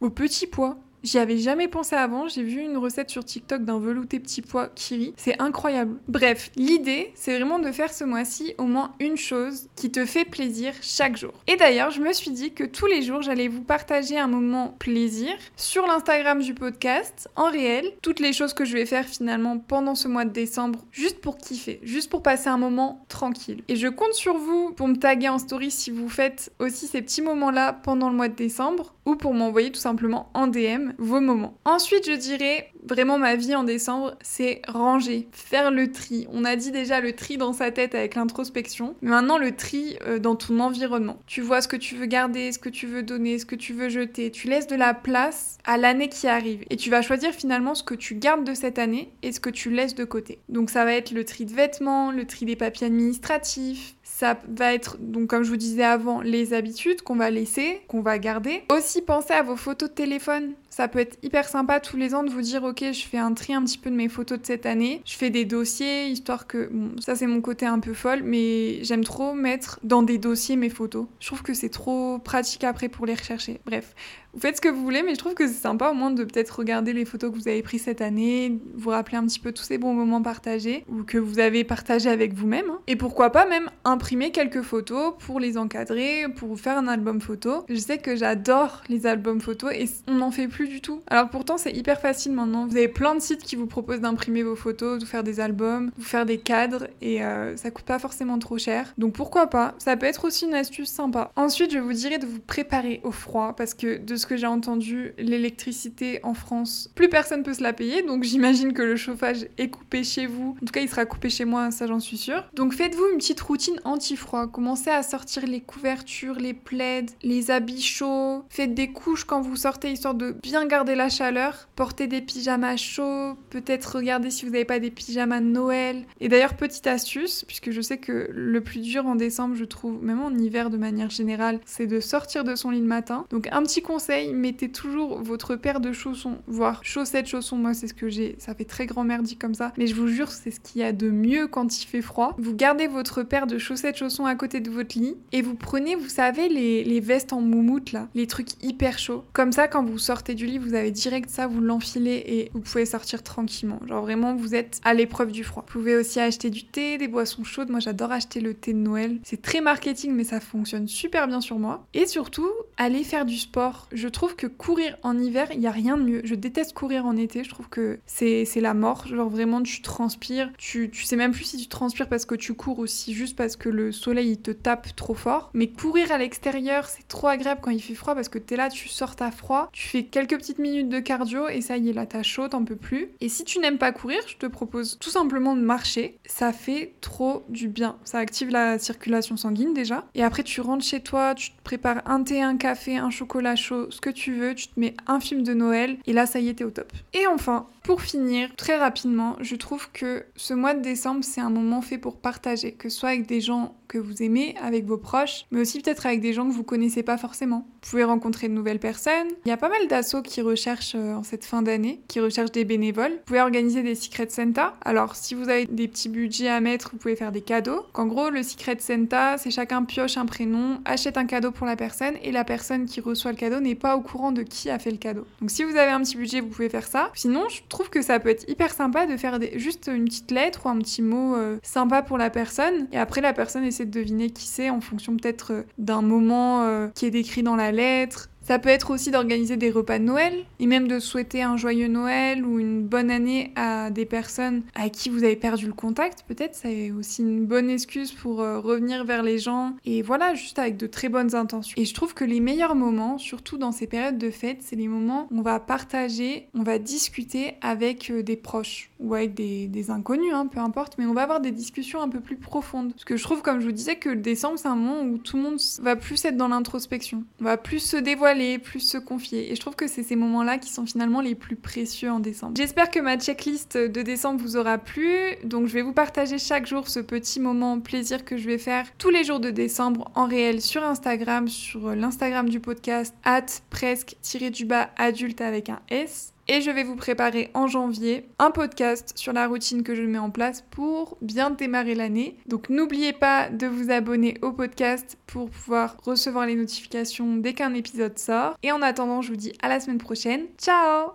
au 0.00 0.10
petit 0.10 0.46
pois. 0.46 0.76
J'y 1.06 1.18
avais 1.18 1.38
jamais 1.38 1.68
pensé 1.68 1.94
avant, 1.94 2.26
j'ai 2.26 2.42
vu 2.42 2.60
une 2.60 2.76
recette 2.76 3.10
sur 3.10 3.24
TikTok 3.24 3.64
d'un 3.64 3.78
velouté 3.78 4.18
petit 4.18 4.42
pois 4.42 4.66
kiri, 4.66 5.14
c'est 5.16 5.40
incroyable. 5.40 6.00
Bref, 6.08 6.50
l'idée, 6.56 7.12
c'est 7.14 7.36
vraiment 7.36 7.60
de 7.60 7.70
faire 7.70 7.92
ce 7.92 8.02
mois-ci 8.02 8.54
au 8.58 8.64
moins 8.64 8.92
une 8.98 9.16
chose 9.16 9.68
qui 9.76 9.92
te 9.92 10.04
fait 10.04 10.24
plaisir 10.24 10.72
chaque 10.82 11.16
jour. 11.16 11.30
Et 11.46 11.54
d'ailleurs, 11.54 11.92
je 11.92 12.00
me 12.00 12.12
suis 12.12 12.32
dit 12.32 12.52
que 12.54 12.64
tous 12.64 12.86
les 12.86 13.02
jours, 13.02 13.22
j'allais 13.22 13.46
vous 13.46 13.62
partager 13.62 14.18
un 14.18 14.26
moment 14.26 14.74
plaisir 14.80 15.30
sur 15.54 15.86
l'Instagram 15.86 16.42
du 16.42 16.54
podcast, 16.54 17.28
en 17.36 17.52
réel, 17.52 17.88
toutes 18.02 18.18
les 18.18 18.32
choses 18.32 18.52
que 18.52 18.64
je 18.64 18.72
vais 18.72 18.84
faire 18.84 19.04
finalement 19.04 19.58
pendant 19.58 19.94
ce 19.94 20.08
mois 20.08 20.24
de 20.24 20.30
décembre, 20.30 20.84
juste 20.90 21.20
pour 21.20 21.38
kiffer, 21.38 21.78
juste 21.84 22.10
pour 22.10 22.24
passer 22.24 22.48
un 22.48 22.58
moment 22.58 23.04
tranquille. 23.06 23.62
Et 23.68 23.76
je 23.76 23.86
compte 23.86 24.14
sur 24.14 24.38
vous 24.38 24.72
pour 24.72 24.88
me 24.88 24.96
taguer 24.96 25.28
en 25.28 25.38
story 25.38 25.70
si 25.70 25.92
vous 25.92 26.08
faites 26.08 26.52
aussi 26.58 26.88
ces 26.88 27.00
petits 27.00 27.22
moments-là 27.22 27.74
pendant 27.74 28.10
le 28.10 28.16
mois 28.16 28.26
de 28.26 28.34
décembre, 28.34 28.92
ou 29.04 29.14
pour 29.14 29.34
m'envoyer 29.34 29.70
tout 29.70 29.78
simplement 29.78 30.30
en 30.34 30.48
DM 30.48 30.95
vos 30.98 31.20
moments. 31.20 31.58
Ensuite, 31.64 32.06
je 32.06 32.16
dirais 32.16 32.72
vraiment 32.86 33.18
ma 33.18 33.36
vie 33.36 33.54
en 33.54 33.64
décembre, 33.64 34.16
c'est 34.22 34.62
ranger, 34.68 35.28
faire 35.32 35.70
le 35.70 35.90
tri. 35.90 36.26
On 36.32 36.44
a 36.44 36.56
dit 36.56 36.70
déjà 36.70 37.00
le 37.00 37.12
tri 37.12 37.36
dans 37.36 37.52
sa 37.52 37.70
tête 37.70 37.94
avec 37.94 38.14
l'introspection, 38.14 38.94
maintenant 39.02 39.38
le 39.38 39.54
tri 39.54 39.98
euh, 40.06 40.18
dans 40.18 40.36
ton 40.36 40.60
environnement. 40.60 41.18
Tu 41.26 41.40
vois 41.40 41.60
ce 41.60 41.68
que 41.68 41.76
tu 41.76 41.96
veux 41.96 42.06
garder, 42.06 42.52
ce 42.52 42.58
que 42.58 42.68
tu 42.68 42.86
veux 42.86 43.02
donner, 43.02 43.38
ce 43.38 43.46
que 43.46 43.56
tu 43.56 43.72
veux 43.72 43.88
jeter. 43.88 44.30
Tu 44.30 44.48
laisses 44.48 44.66
de 44.66 44.76
la 44.76 44.94
place 44.94 45.58
à 45.64 45.76
l'année 45.76 46.08
qui 46.08 46.28
arrive 46.28 46.64
et 46.70 46.76
tu 46.76 46.90
vas 46.90 47.02
choisir 47.02 47.32
finalement 47.32 47.74
ce 47.74 47.82
que 47.82 47.94
tu 47.94 48.14
gardes 48.14 48.44
de 48.44 48.54
cette 48.54 48.78
année 48.78 49.12
et 49.22 49.32
ce 49.32 49.40
que 49.40 49.50
tu 49.50 49.70
laisses 49.70 49.94
de 49.94 50.04
côté. 50.04 50.40
Donc 50.48 50.70
ça 50.70 50.84
va 50.84 50.94
être 50.94 51.10
le 51.10 51.24
tri 51.24 51.44
de 51.44 51.52
vêtements, 51.52 52.12
le 52.12 52.26
tri 52.26 52.46
des 52.46 52.56
papiers 52.56 52.86
administratifs, 52.86 53.96
ça 54.18 54.40
va 54.48 54.72
être, 54.72 54.96
donc 54.98 55.28
comme 55.28 55.42
je 55.42 55.50
vous 55.50 55.58
disais 55.58 55.82
avant, 55.82 56.22
les 56.22 56.54
habitudes 56.54 57.02
qu'on 57.02 57.16
va 57.16 57.30
laisser, 57.30 57.82
qu'on 57.86 58.00
va 58.00 58.18
garder. 58.18 58.62
Aussi, 58.72 59.02
pensez 59.02 59.34
à 59.34 59.42
vos 59.42 59.56
photos 59.56 59.90
de 59.90 59.94
téléphone. 59.94 60.54
Ça 60.68 60.88
peut 60.88 60.98
être 60.98 61.18
hyper 61.22 61.48
sympa 61.48 61.80
tous 61.80 61.96
les 61.96 62.14
ans 62.14 62.22
de 62.22 62.30
vous 62.30 62.42
dire 62.42 62.64
ok 62.64 62.84
je 62.92 63.04
fais 63.04 63.18
un 63.18 63.32
tri 63.34 63.54
un 63.54 63.62
petit 63.62 63.78
peu 63.78 63.90
de 63.90 63.94
mes 63.96 64.08
photos 64.08 64.40
de 64.40 64.46
cette 64.46 64.66
année, 64.66 65.00
je 65.04 65.14
fais 65.14 65.30
des 65.30 65.44
dossiers 65.44 66.08
histoire 66.08 66.46
que 66.46 66.68
bon 66.70 67.00
ça 67.00 67.14
c'est 67.14 67.26
mon 67.26 67.40
côté 67.40 67.66
un 67.66 67.78
peu 67.78 67.94
folle 67.94 68.22
mais 68.22 68.82
j'aime 68.84 69.04
trop 69.04 69.32
mettre 69.32 69.78
dans 69.82 70.02
des 70.02 70.18
dossiers 70.18 70.56
mes 70.56 70.68
photos. 70.68 71.06
Je 71.20 71.26
trouve 71.26 71.42
que 71.42 71.54
c'est 71.54 71.68
trop 71.68 72.18
pratique 72.18 72.64
après 72.64 72.88
pour 72.88 73.06
les 73.06 73.14
rechercher. 73.14 73.60
Bref, 73.64 73.94
vous 74.36 74.42
faites 74.42 74.56
ce 74.56 74.60
que 74.60 74.68
vous 74.68 74.82
voulez, 74.82 75.02
mais 75.02 75.14
je 75.14 75.18
trouve 75.18 75.32
que 75.32 75.46
c'est 75.46 75.54
sympa 75.54 75.88
au 75.88 75.94
moins 75.94 76.10
de 76.10 76.22
peut-être 76.22 76.58
regarder 76.58 76.92
les 76.92 77.06
photos 77.06 77.30
que 77.30 77.36
vous 77.36 77.48
avez 77.48 77.62
prises 77.62 77.84
cette 77.84 78.02
année, 78.02 78.58
vous 78.74 78.90
rappeler 78.90 79.16
un 79.16 79.24
petit 79.24 79.38
peu 79.38 79.50
tous 79.50 79.62
ces 79.62 79.78
bons 79.78 79.94
moments 79.94 80.20
partagés 80.20 80.84
ou 80.90 81.04
que 81.04 81.16
vous 81.16 81.38
avez 81.38 81.64
partagés 81.64 82.10
avec 82.10 82.34
vous-même. 82.34 82.68
Hein. 82.68 82.80
Et 82.86 82.96
pourquoi 82.96 83.30
pas 83.30 83.46
même 83.46 83.70
imprimer 83.84 84.32
quelques 84.32 84.60
photos 84.60 85.14
pour 85.20 85.40
les 85.40 85.56
encadrer, 85.56 86.26
pour 86.36 86.58
faire 86.58 86.76
un 86.76 86.86
album 86.86 87.20
photo. 87.20 87.64
Je 87.70 87.76
sais 87.76 87.96
que 87.96 88.14
j'adore 88.14 88.82
les 88.90 89.06
albums 89.06 89.40
photos 89.40 89.72
et 89.72 89.88
on 90.06 90.16
n'en 90.16 90.30
fait 90.30 90.48
plus 90.48 90.55
du 90.64 90.80
tout. 90.80 91.02
Alors 91.06 91.28
pourtant 91.28 91.58
c'est 91.58 91.72
hyper 91.72 92.00
facile 92.00 92.32
maintenant. 92.32 92.66
Vous 92.66 92.76
avez 92.76 92.88
plein 92.88 93.14
de 93.14 93.20
sites 93.20 93.42
qui 93.42 93.56
vous 93.56 93.66
proposent 93.66 94.00
d'imprimer 94.00 94.42
vos 94.42 94.56
photos, 94.56 94.98
de 94.98 95.04
faire 95.04 95.22
des 95.22 95.40
albums, 95.40 95.90
de 95.98 96.04
faire 96.04 96.26
des 96.26 96.38
cadres 96.38 96.88
et 97.00 97.22
euh, 97.24 97.56
ça 97.56 97.70
coûte 97.70 97.84
pas 97.84 97.98
forcément 97.98 98.38
trop 98.38 98.58
cher. 98.58 98.94
Donc 98.98 99.14
pourquoi 99.14 99.48
pas? 99.48 99.74
Ça 99.78 99.96
peut 99.96 100.06
être 100.06 100.26
aussi 100.26 100.46
une 100.46 100.54
astuce 100.54 100.88
sympa. 100.88 101.30
Ensuite 101.36 101.72
je 101.72 101.78
vous 101.78 101.92
dirais 101.92 102.18
de 102.18 102.26
vous 102.26 102.40
préparer 102.40 103.00
au 103.04 103.10
froid 103.10 103.54
parce 103.56 103.74
que 103.74 103.98
de 103.98 104.16
ce 104.16 104.26
que 104.26 104.36
j'ai 104.36 104.46
entendu, 104.46 105.12
l'électricité 105.18 106.20
en 106.22 106.34
France, 106.34 106.90
plus 106.94 107.08
personne 107.08 107.42
peut 107.42 107.54
se 107.54 107.62
la 107.62 107.72
payer, 107.72 108.02
donc 108.02 108.22
j'imagine 108.22 108.72
que 108.72 108.82
le 108.82 108.96
chauffage 108.96 109.46
est 109.58 109.68
coupé 109.68 110.04
chez 110.04 110.26
vous. 110.26 110.56
En 110.62 110.66
tout 110.66 110.72
cas, 110.72 110.80
il 110.80 110.88
sera 110.88 111.04
coupé 111.04 111.28
chez 111.28 111.44
moi, 111.44 111.70
ça 111.70 111.86
j'en 111.86 112.00
suis 112.00 112.16
sûre. 112.16 112.44
Donc 112.54 112.74
faites-vous 112.74 113.04
une 113.12 113.18
petite 113.18 113.40
routine 113.40 113.80
anti-froid. 113.84 114.46
Commencez 114.46 114.90
à 114.90 115.02
sortir 115.02 115.46
les 115.46 115.60
couvertures, 115.60 116.36
les 116.36 116.54
plaids, 116.54 117.06
les 117.22 117.50
habits 117.50 117.82
chauds. 117.82 118.44
Faites 118.48 118.74
des 118.74 118.92
couches 118.92 119.24
quand 119.24 119.40
vous 119.40 119.56
sortez, 119.56 119.90
histoire 119.92 120.14
de 120.14 120.36
bien 120.46 120.64
garder 120.66 120.94
la 120.94 121.08
chaleur. 121.08 121.68
Portez 121.74 122.06
des 122.06 122.20
pyjamas 122.20 122.76
chauds. 122.76 123.36
Peut-être 123.50 123.96
regardez 123.96 124.30
si 124.30 124.44
vous 124.44 124.52
n'avez 124.52 124.64
pas 124.64 124.78
des 124.78 124.92
pyjamas 124.92 125.40
de 125.40 125.46
Noël. 125.46 126.04
Et 126.20 126.28
d'ailleurs, 126.28 126.54
petite 126.54 126.86
astuce, 126.86 127.44
puisque 127.46 127.72
je 127.72 127.80
sais 127.80 127.98
que 127.98 128.28
le 128.30 128.60
plus 128.60 128.80
dur 128.80 129.06
en 129.06 129.16
décembre, 129.16 129.56
je 129.56 129.64
trouve, 129.64 130.02
même 130.02 130.20
en 130.20 130.30
hiver 130.30 130.70
de 130.70 130.76
manière 130.76 131.10
générale, 131.10 131.58
c'est 131.64 131.86
de 131.86 131.98
sortir 131.98 132.44
de 132.44 132.54
son 132.54 132.70
lit 132.70 132.80
le 132.80 132.86
matin. 132.86 133.26
Donc 133.30 133.48
un 133.50 133.62
petit 133.62 133.82
conseil 133.82 134.32
mettez 134.32 134.70
toujours 134.70 135.20
votre 135.20 135.56
paire 135.56 135.80
de 135.80 135.92
chaussons, 135.92 136.38
voire 136.46 136.84
chaussettes, 136.84 137.26
chaussons. 137.26 137.56
Moi, 137.56 137.74
c'est 137.74 137.88
ce 137.88 137.94
que 137.94 138.08
j'ai. 138.08 138.36
Ça 138.38 138.54
fait 138.54 138.64
très 138.64 138.86
grand 138.86 139.02
merdique 139.02 139.40
comme 139.40 139.54
ça. 139.54 139.72
Mais 139.76 139.88
je 139.88 139.96
vous 139.96 140.06
jure, 140.06 140.30
c'est 140.30 140.52
ce 140.52 140.60
qu'il 140.60 140.80
y 140.80 140.84
a 140.84 140.92
de 140.92 141.10
mieux 141.10 141.48
quand 141.48 141.82
il 141.82 141.86
fait 141.86 142.02
froid. 142.02 142.36
Vous 142.38 142.54
gardez 142.54 142.86
votre 142.86 143.24
paire 143.24 143.48
de 143.48 143.58
chaussettes, 143.58 143.96
chaussons 143.96 144.26
à 144.26 144.36
côté 144.36 144.60
de 144.60 144.70
votre 144.70 144.96
lit 144.96 145.16
et 145.32 145.42
vous 145.42 145.56
prenez, 145.56 145.96
vous 145.96 146.08
savez, 146.08 146.48
les, 146.48 146.84
les 146.84 147.00
vestes 147.00 147.32
en 147.32 147.40
moumoute 147.40 147.92
là, 147.92 148.08
les 148.14 148.28
trucs 148.28 148.62
hyper 148.62 148.98
chauds. 148.98 149.24
Comme 149.32 149.52
ça, 149.52 149.66
quand 149.66 149.84
vous 149.84 149.98
sortez 149.98 150.35
du 150.36 150.46
lit, 150.46 150.58
vous 150.58 150.74
avez 150.74 150.90
direct 150.90 151.28
ça, 151.28 151.46
vous 151.46 151.60
l'enfilez 151.60 152.22
et 152.26 152.50
vous 152.54 152.60
pouvez 152.60 152.86
sortir 152.86 153.22
tranquillement. 153.22 153.80
Genre 153.86 154.00
vraiment, 154.00 154.34
vous 154.34 154.54
êtes 154.54 154.80
à 154.84 154.94
l'épreuve 154.94 155.32
du 155.32 155.44
froid. 155.44 155.64
Vous 155.66 155.80
pouvez 155.80 155.96
aussi 155.96 156.20
acheter 156.20 156.48
du 156.48 156.64
thé, 156.64 156.96
des 156.96 157.08
boissons 157.08 157.44
chaudes. 157.44 157.68
Moi, 157.68 157.80
j'adore 157.80 158.12
acheter 158.12 158.40
le 158.40 158.54
thé 158.54 158.72
de 158.72 158.78
Noël. 158.78 159.18
C'est 159.24 159.42
très 159.42 159.60
marketing, 159.60 160.12
mais 160.12 160.24
ça 160.24 160.40
fonctionne 160.40 160.88
super 160.88 161.26
bien 161.26 161.40
sur 161.40 161.58
moi. 161.58 161.86
Et 161.92 162.06
surtout, 162.06 162.50
allez 162.78 163.04
faire 163.04 163.26
du 163.26 163.36
sport. 163.36 163.88
Je 163.92 164.06
je 164.06 164.10
trouve 164.10 164.36
que 164.36 164.46
courir 164.46 164.96
en 165.02 165.18
hiver, 165.18 165.48
il 165.52 165.58
n'y 165.58 165.66
a 165.66 165.72
rien 165.72 165.96
de 165.96 166.02
mieux. 166.04 166.20
Je 166.22 166.36
déteste 166.36 166.74
courir 166.74 167.06
en 167.06 167.16
été, 167.16 167.42
je 167.42 167.50
trouve 167.50 167.68
que 167.68 167.98
c'est 168.06 168.46
la 168.60 168.72
mort. 168.72 169.04
Genre 169.08 169.28
vraiment, 169.28 169.60
tu 169.62 169.82
transpires, 169.82 170.52
tu, 170.58 170.90
tu 170.90 171.02
sais 171.02 171.16
même 171.16 171.32
plus 171.32 171.42
si 171.42 171.56
tu 171.56 171.66
transpires 171.66 172.08
parce 172.08 172.24
que 172.24 172.36
tu 172.36 172.54
cours 172.54 172.78
ou 172.78 172.86
si 172.86 173.14
juste 173.14 173.36
parce 173.36 173.56
que 173.56 173.68
le 173.68 173.90
soleil 173.90 174.30
il 174.30 174.40
te 174.40 174.52
tape 174.52 174.94
trop 174.94 175.14
fort. 175.14 175.50
Mais 175.54 175.66
courir 175.66 176.12
à 176.12 176.18
l'extérieur, 176.18 176.88
c'est 176.88 177.08
trop 177.08 177.26
agréable 177.26 177.60
quand 177.64 177.72
il 177.72 177.82
fait 177.82 177.96
froid 177.96 178.14
parce 178.14 178.28
que 178.28 178.38
t'es 178.38 178.54
là, 178.54 178.70
tu 178.70 178.88
sors 178.88 179.16
à 179.18 179.32
froid, 179.32 179.70
tu 179.72 179.88
fais 179.88 180.04
quelques 180.04 180.25
petites 180.34 180.58
minutes 180.58 180.88
de 180.88 181.00
cardio 181.00 181.48
et 181.48 181.60
ça 181.60 181.76
y 181.76 181.90
est, 181.90 181.92
là 181.92 182.06
t'as 182.06 182.22
chaud, 182.22 182.48
t'en 182.48 182.64
peux 182.64 182.76
plus. 182.76 183.10
Et 183.20 183.28
si 183.28 183.44
tu 183.44 183.58
n'aimes 183.60 183.78
pas 183.78 183.92
courir, 183.92 184.20
je 184.26 184.36
te 184.36 184.46
propose 184.46 184.98
tout 184.98 185.10
simplement 185.10 185.54
de 185.56 185.60
marcher. 185.60 186.18
Ça 186.26 186.52
fait 186.52 186.94
trop 187.00 187.44
du 187.48 187.68
bien. 187.68 187.96
Ça 188.04 188.18
active 188.18 188.50
la 188.50 188.78
circulation 188.78 189.36
sanguine 189.36 189.74
déjà. 189.74 190.04
Et 190.14 190.22
après, 190.22 190.42
tu 190.42 190.60
rentres 190.60 190.84
chez 190.84 191.00
toi, 191.00 191.34
tu 191.34 191.50
te 191.50 191.62
prépares 191.62 192.02
un 192.06 192.22
thé, 192.22 192.42
un 192.42 192.56
café, 192.56 192.96
un 192.96 193.10
chocolat 193.10 193.56
chaud, 193.56 193.90
ce 193.90 194.00
que 194.00 194.10
tu 194.10 194.34
veux, 194.34 194.54
tu 194.54 194.68
te 194.68 194.80
mets 194.80 194.94
un 195.06 195.20
film 195.20 195.42
de 195.42 195.54
Noël 195.54 195.98
et 196.06 196.12
là 196.12 196.26
ça 196.26 196.40
y 196.40 196.48
est, 196.48 196.54
t'es 196.54 196.64
au 196.64 196.70
top. 196.70 196.92
Et 197.14 197.26
enfin, 197.26 197.66
pour 197.86 198.02
finir, 198.02 198.50
très 198.56 198.76
rapidement, 198.76 199.36
je 199.40 199.54
trouve 199.54 199.88
que 199.92 200.24
ce 200.34 200.54
mois 200.54 200.74
de 200.74 200.82
décembre, 200.82 201.20
c'est 201.22 201.40
un 201.40 201.50
moment 201.50 201.82
fait 201.82 201.98
pour 201.98 202.16
partager, 202.16 202.72
que 202.72 202.88
ce 202.88 202.98
soit 202.98 203.10
avec 203.10 203.26
des 203.26 203.40
gens 203.40 203.76
que 203.86 203.98
vous 203.98 204.22
aimez, 204.24 204.56
avec 204.60 204.84
vos 204.84 204.98
proches, 204.98 205.46
mais 205.52 205.60
aussi 205.60 205.80
peut-être 205.80 206.06
avec 206.06 206.20
des 206.20 206.32
gens 206.32 206.48
que 206.48 206.52
vous 206.52 206.64
connaissez 206.64 207.04
pas 207.04 207.16
forcément. 207.16 207.68
Vous 207.82 207.90
pouvez 207.90 208.04
rencontrer 208.04 208.48
de 208.48 208.52
nouvelles 208.52 208.80
personnes. 208.80 209.28
Il 209.44 209.48
y 209.48 209.52
a 209.52 209.56
pas 209.56 209.68
mal 209.68 209.86
d'assauts 209.86 210.22
qui 210.22 210.40
recherchent 210.40 210.96
euh, 210.96 211.14
en 211.14 211.22
cette 211.22 211.44
fin 211.44 211.62
d'année, 211.62 212.00
qui 212.08 212.18
recherchent 212.18 212.50
des 212.50 212.64
bénévoles. 212.64 213.12
Vous 213.12 213.24
pouvez 213.26 213.40
organiser 213.40 213.84
des 213.84 213.94
Secret 213.94 214.28
Santa. 214.28 214.74
Alors, 214.84 215.14
si 215.14 215.36
vous 215.36 215.48
avez 215.48 215.66
des 215.66 215.86
petits 215.86 216.08
budgets 216.08 216.48
à 216.48 216.60
mettre, 216.60 216.90
vous 216.90 216.98
pouvez 216.98 217.14
faire 217.14 217.30
des 217.30 217.42
cadeaux. 217.42 217.86
En 217.94 218.06
gros, 218.06 218.30
le 218.30 218.42
Secret 218.42 218.78
Santa, 218.80 219.38
c'est 219.38 219.52
chacun 219.52 219.84
pioche 219.84 220.16
un 220.16 220.26
prénom, 220.26 220.80
achète 220.84 221.16
un 221.16 221.26
cadeau 221.26 221.52
pour 221.52 221.66
la 221.66 221.76
personne, 221.76 222.14
et 222.22 222.32
la 222.32 222.42
personne 222.42 222.86
qui 222.86 223.00
reçoit 223.00 223.30
le 223.30 223.36
cadeau 223.36 223.60
n'est 223.60 223.76
pas 223.76 223.96
au 223.96 224.00
courant 224.00 224.32
de 224.32 224.42
qui 224.42 224.68
a 224.68 224.80
fait 224.80 224.90
le 224.90 224.96
cadeau. 224.96 225.24
Donc, 225.40 225.50
si 225.50 225.62
vous 225.62 225.76
avez 225.76 225.92
un 225.92 226.00
petit 226.00 226.16
budget, 226.16 226.40
vous 226.40 226.48
pouvez 226.48 226.68
faire 226.68 226.86
ça. 226.86 227.10
Sinon, 227.14 227.48
je 227.48 227.60
que 227.84 228.02
ça 228.02 228.18
peut 228.18 228.28
être 228.28 228.48
hyper 228.48 228.72
sympa 228.72 229.06
de 229.06 229.16
faire 229.16 229.38
juste 229.56 229.90
une 229.92 230.04
petite 230.04 230.30
lettre 230.30 230.66
ou 230.66 230.68
un 230.68 230.78
petit 230.78 231.02
mot 231.02 231.36
euh, 231.36 231.58
sympa 231.62 232.02
pour 232.02 232.18
la 232.18 232.30
personne. 232.30 232.88
Et 232.92 232.98
après, 232.98 233.20
la 233.20 233.32
personne 233.32 233.64
essaie 233.64 233.84
de 233.84 233.90
deviner 233.90 234.30
qui 234.30 234.46
c'est 234.46 234.70
en 234.70 234.80
fonction 234.80 235.16
peut-être 235.16 235.52
euh, 235.52 235.62
d'un 235.78 236.02
moment 236.02 236.62
euh, 236.62 236.88
qui 236.94 237.06
est 237.06 237.10
décrit 237.10 237.42
dans 237.42 237.56
la 237.56 237.72
lettre 237.72 238.28
Ça 238.46 238.60
peut 238.60 238.68
être 238.68 238.92
aussi 238.92 239.10
d'organiser 239.10 239.56
des 239.56 239.72
repas 239.72 239.98
de 239.98 240.04
Noël 240.04 240.44
et 240.60 240.66
même 240.66 240.86
de 240.86 241.00
souhaiter 241.00 241.42
un 241.42 241.56
joyeux 241.56 241.88
Noël 241.88 242.46
ou 242.46 242.60
une 242.60 242.84
bonne 242.84 243.10
année 243.10 243.50
à 243.56 243.90
des 243.90 244.06
personnes 244.06 244.62
à 244.76 244.88
qui 244.88 245.10
vous 245.10 245.24
avez 245.24 245.34
perdu 245.34 245.66
le 245.66 245.72
contact. 245.72 246.22
Peut-être 246.28 246.54
c'est 246.54 246.92
aussi 246.92 247.22
une 247.22 247.44
bonne 247.44 247.68
excuse 247.68 248.12
pour 248.12 248.40
euh, 248.40 248.60
revenir 248.60 249.04
vers 249.04 249.24
les 249.24 249.40
gens 249.40 249.74
et 249.84 250.00
voilà, 250.00 250.34
juste 250.34 250.60
avec 250.60 250.76
de 250.76 250.86
très 250.86 251.08
bonnes 251.08 251.34
intentions. 251.34 251.74
Et 251.76 251.84
je 251.84 251.92
trouve 251.92 252.14
que 252.14 252.22
les 252.22 252.38
meilleurs 252.38 252.76
moments, 252.76 253.18
surtout 253.18 253.58
dans 253.58 253.72
ces 253.72 253.88
périodes 253.88 254.16
de 254.16 254.30
fête, 254.30 254.58
c'est 254.60 254.76
les 254.76 254.86
moments 254.86 255.26
où 255.32 255.40
on 255.40 255.42
va 255.42 255.58
partager, 255.58 256.46
on 256.54 256.62
va 256.62 256.78
discuter 256.78 257.54
avec 257.62 258.10
euh, 258.10 258.22
des 258.22 258.36
proches 258.36 258.90
ou 259.00 259.14
avec 259.14 259.34
des, 259.34 259.90
inconnus, 259.90 260.32
hein, 260.32 260.46
peu 260.46 260.60
importe, 260.60 260.98
mais 260.98 261.06
on 261.06 261.14
va 261.14 261.22
avoir 261.22 261.40
des 261.40 261.50
discussions 261.50 262.00
un 262.00 262.08
peu 262.08 262.20
plus 262.20 262.36
profondes. 262.36 262.92
Parce 262.92 263.04
que 263.04 263.16
je 263.16 263.22
trouve, 263.24 263.42
comme 263.42 263.60
je 263.60 263.66
vous 263.66 263.72
disais, 263.72 263.96
que 263.96 264.08
le 264.08 264.16
décembre, 264.16 264.58
c'est 264.58 264.68
un 264.68 264.76
moment 264.76 265.02
où 265.02 265.18
tout 265.18 265.36
le 265.36 265.42
monde 265.42 265.58
va 265.80 265.96
plus 265.96 266.24
être 266.24 266.36
dans 266.36 266.48
l'introspection, 266.48 267.24
on 267.40 267.44
va 267.44 267.56
plus 267.56 267.80
se 267.80 267.96
dévoiler, 267.96 268.35
plus 268.58 268.80
se 268.80 268.98
confier. 268.98 269.50
Et 269.50 269.54
je 269.54 269.60
trouve 269.60 269.76
que 269.76 269.86
c'est 269.86 270.02
ces 270.02 270.16
moments-là 270.16 270.58
qui 270.58 270.70
sont 270.70 270.86
finalement 270.86 271.20
les 271.20 271.34
plus 271.34 271.56
précieux 271.56 272.10
en 272.10 272.20
décembre. 272.20 272.54
J'espère 272.56 272.90
que 272.90 273.00
ma 273.00 273.18
checklist 273.18 273.76
de 273.76 274.02
décembre 274.02 274.40
vous 274.40 274.56
aura 274.56 274.78
plu. 274.78 275.10
Donc 275.44 275.66
je 275.66 275.72
vais 275.72 275.82
vous 275.82 275.92
partager 275.92 276.38
chaque 276.38 276.66
jour 276.66 276.88
ce 276.88 277.00
petit 277.00 277.40
moment 277.40 277.80
plaisir 277.80 278.24
que 278.24 278.36
je 278.36 278.46
vais 278.46 278.58
faire 278.58 278.86
tous 278.98 279.10
les 279.10 279.24
jours 279.24 279.40
de 279.40 279.50
décembre 279.50 280.10
en 280.14 280.26
réel 280.26 280.60
sur 280.60 280.84
Instagram, 280.84 281.48
sur 281.48 281.94
l'Instagram 281.94 282.48
du 282.48 282.60
podcast, 282.60 283.14
at 283.24 283.46
presque-du-bas 283.70 284.90
adulte 284.96 285.40
avec 285.40 285.68
un 285.68 285.80
S. 285.88 286.35
Et 286.48 286.60
je 286.60 286.70
vais 286.70 286.84
vous 286.84 286.96
préparer 286.96 287.50
en 287.54 287.66
janvier 287.66 288.28
un 288.38 288.50
podcast 288.50 289.12
sur 289.16 289.32
la 289.32 289.48
routine 289.48 289.82
que 289.82 289.94
je 289.94 290.02
mets 290.02 290.18
en 290.18 290.30
place 290.30 290.64
pour 290.70 291.18
bien 291.20 291.50
démarrer 291.50 291.94
l'année. 291.94 292.36
Donc 292.46 292.68
n'oubliez 292.68 293.12
pas 293.12 293.50
de 293.50 293.66
vous 293.66 293.90
abonner 293.90 294.38
au 294.42 294.52
podcast 294.52 295.18
pour 295.26 295.50
pouvoir 295.50 295.96
recevoir 296.04 296.46
les 296.46 296.54
notifications 296.54 297.36
dès 297.36 297.52
qu'un 297.52 297.74
épisode 297.74 298.18
sort. 298.18 298.56
Et 298.62 298.72
en 298.72 298.82
attendant, 298.82 299.22
je 299.22 299.30
vous 299.30 299.36
dis 299.36 299.52
à 299.60 299.68
la 299.68 299.80
semaine 299.80 299.98
prochaine. 299.98 300.46
Ciao 300.58 301.10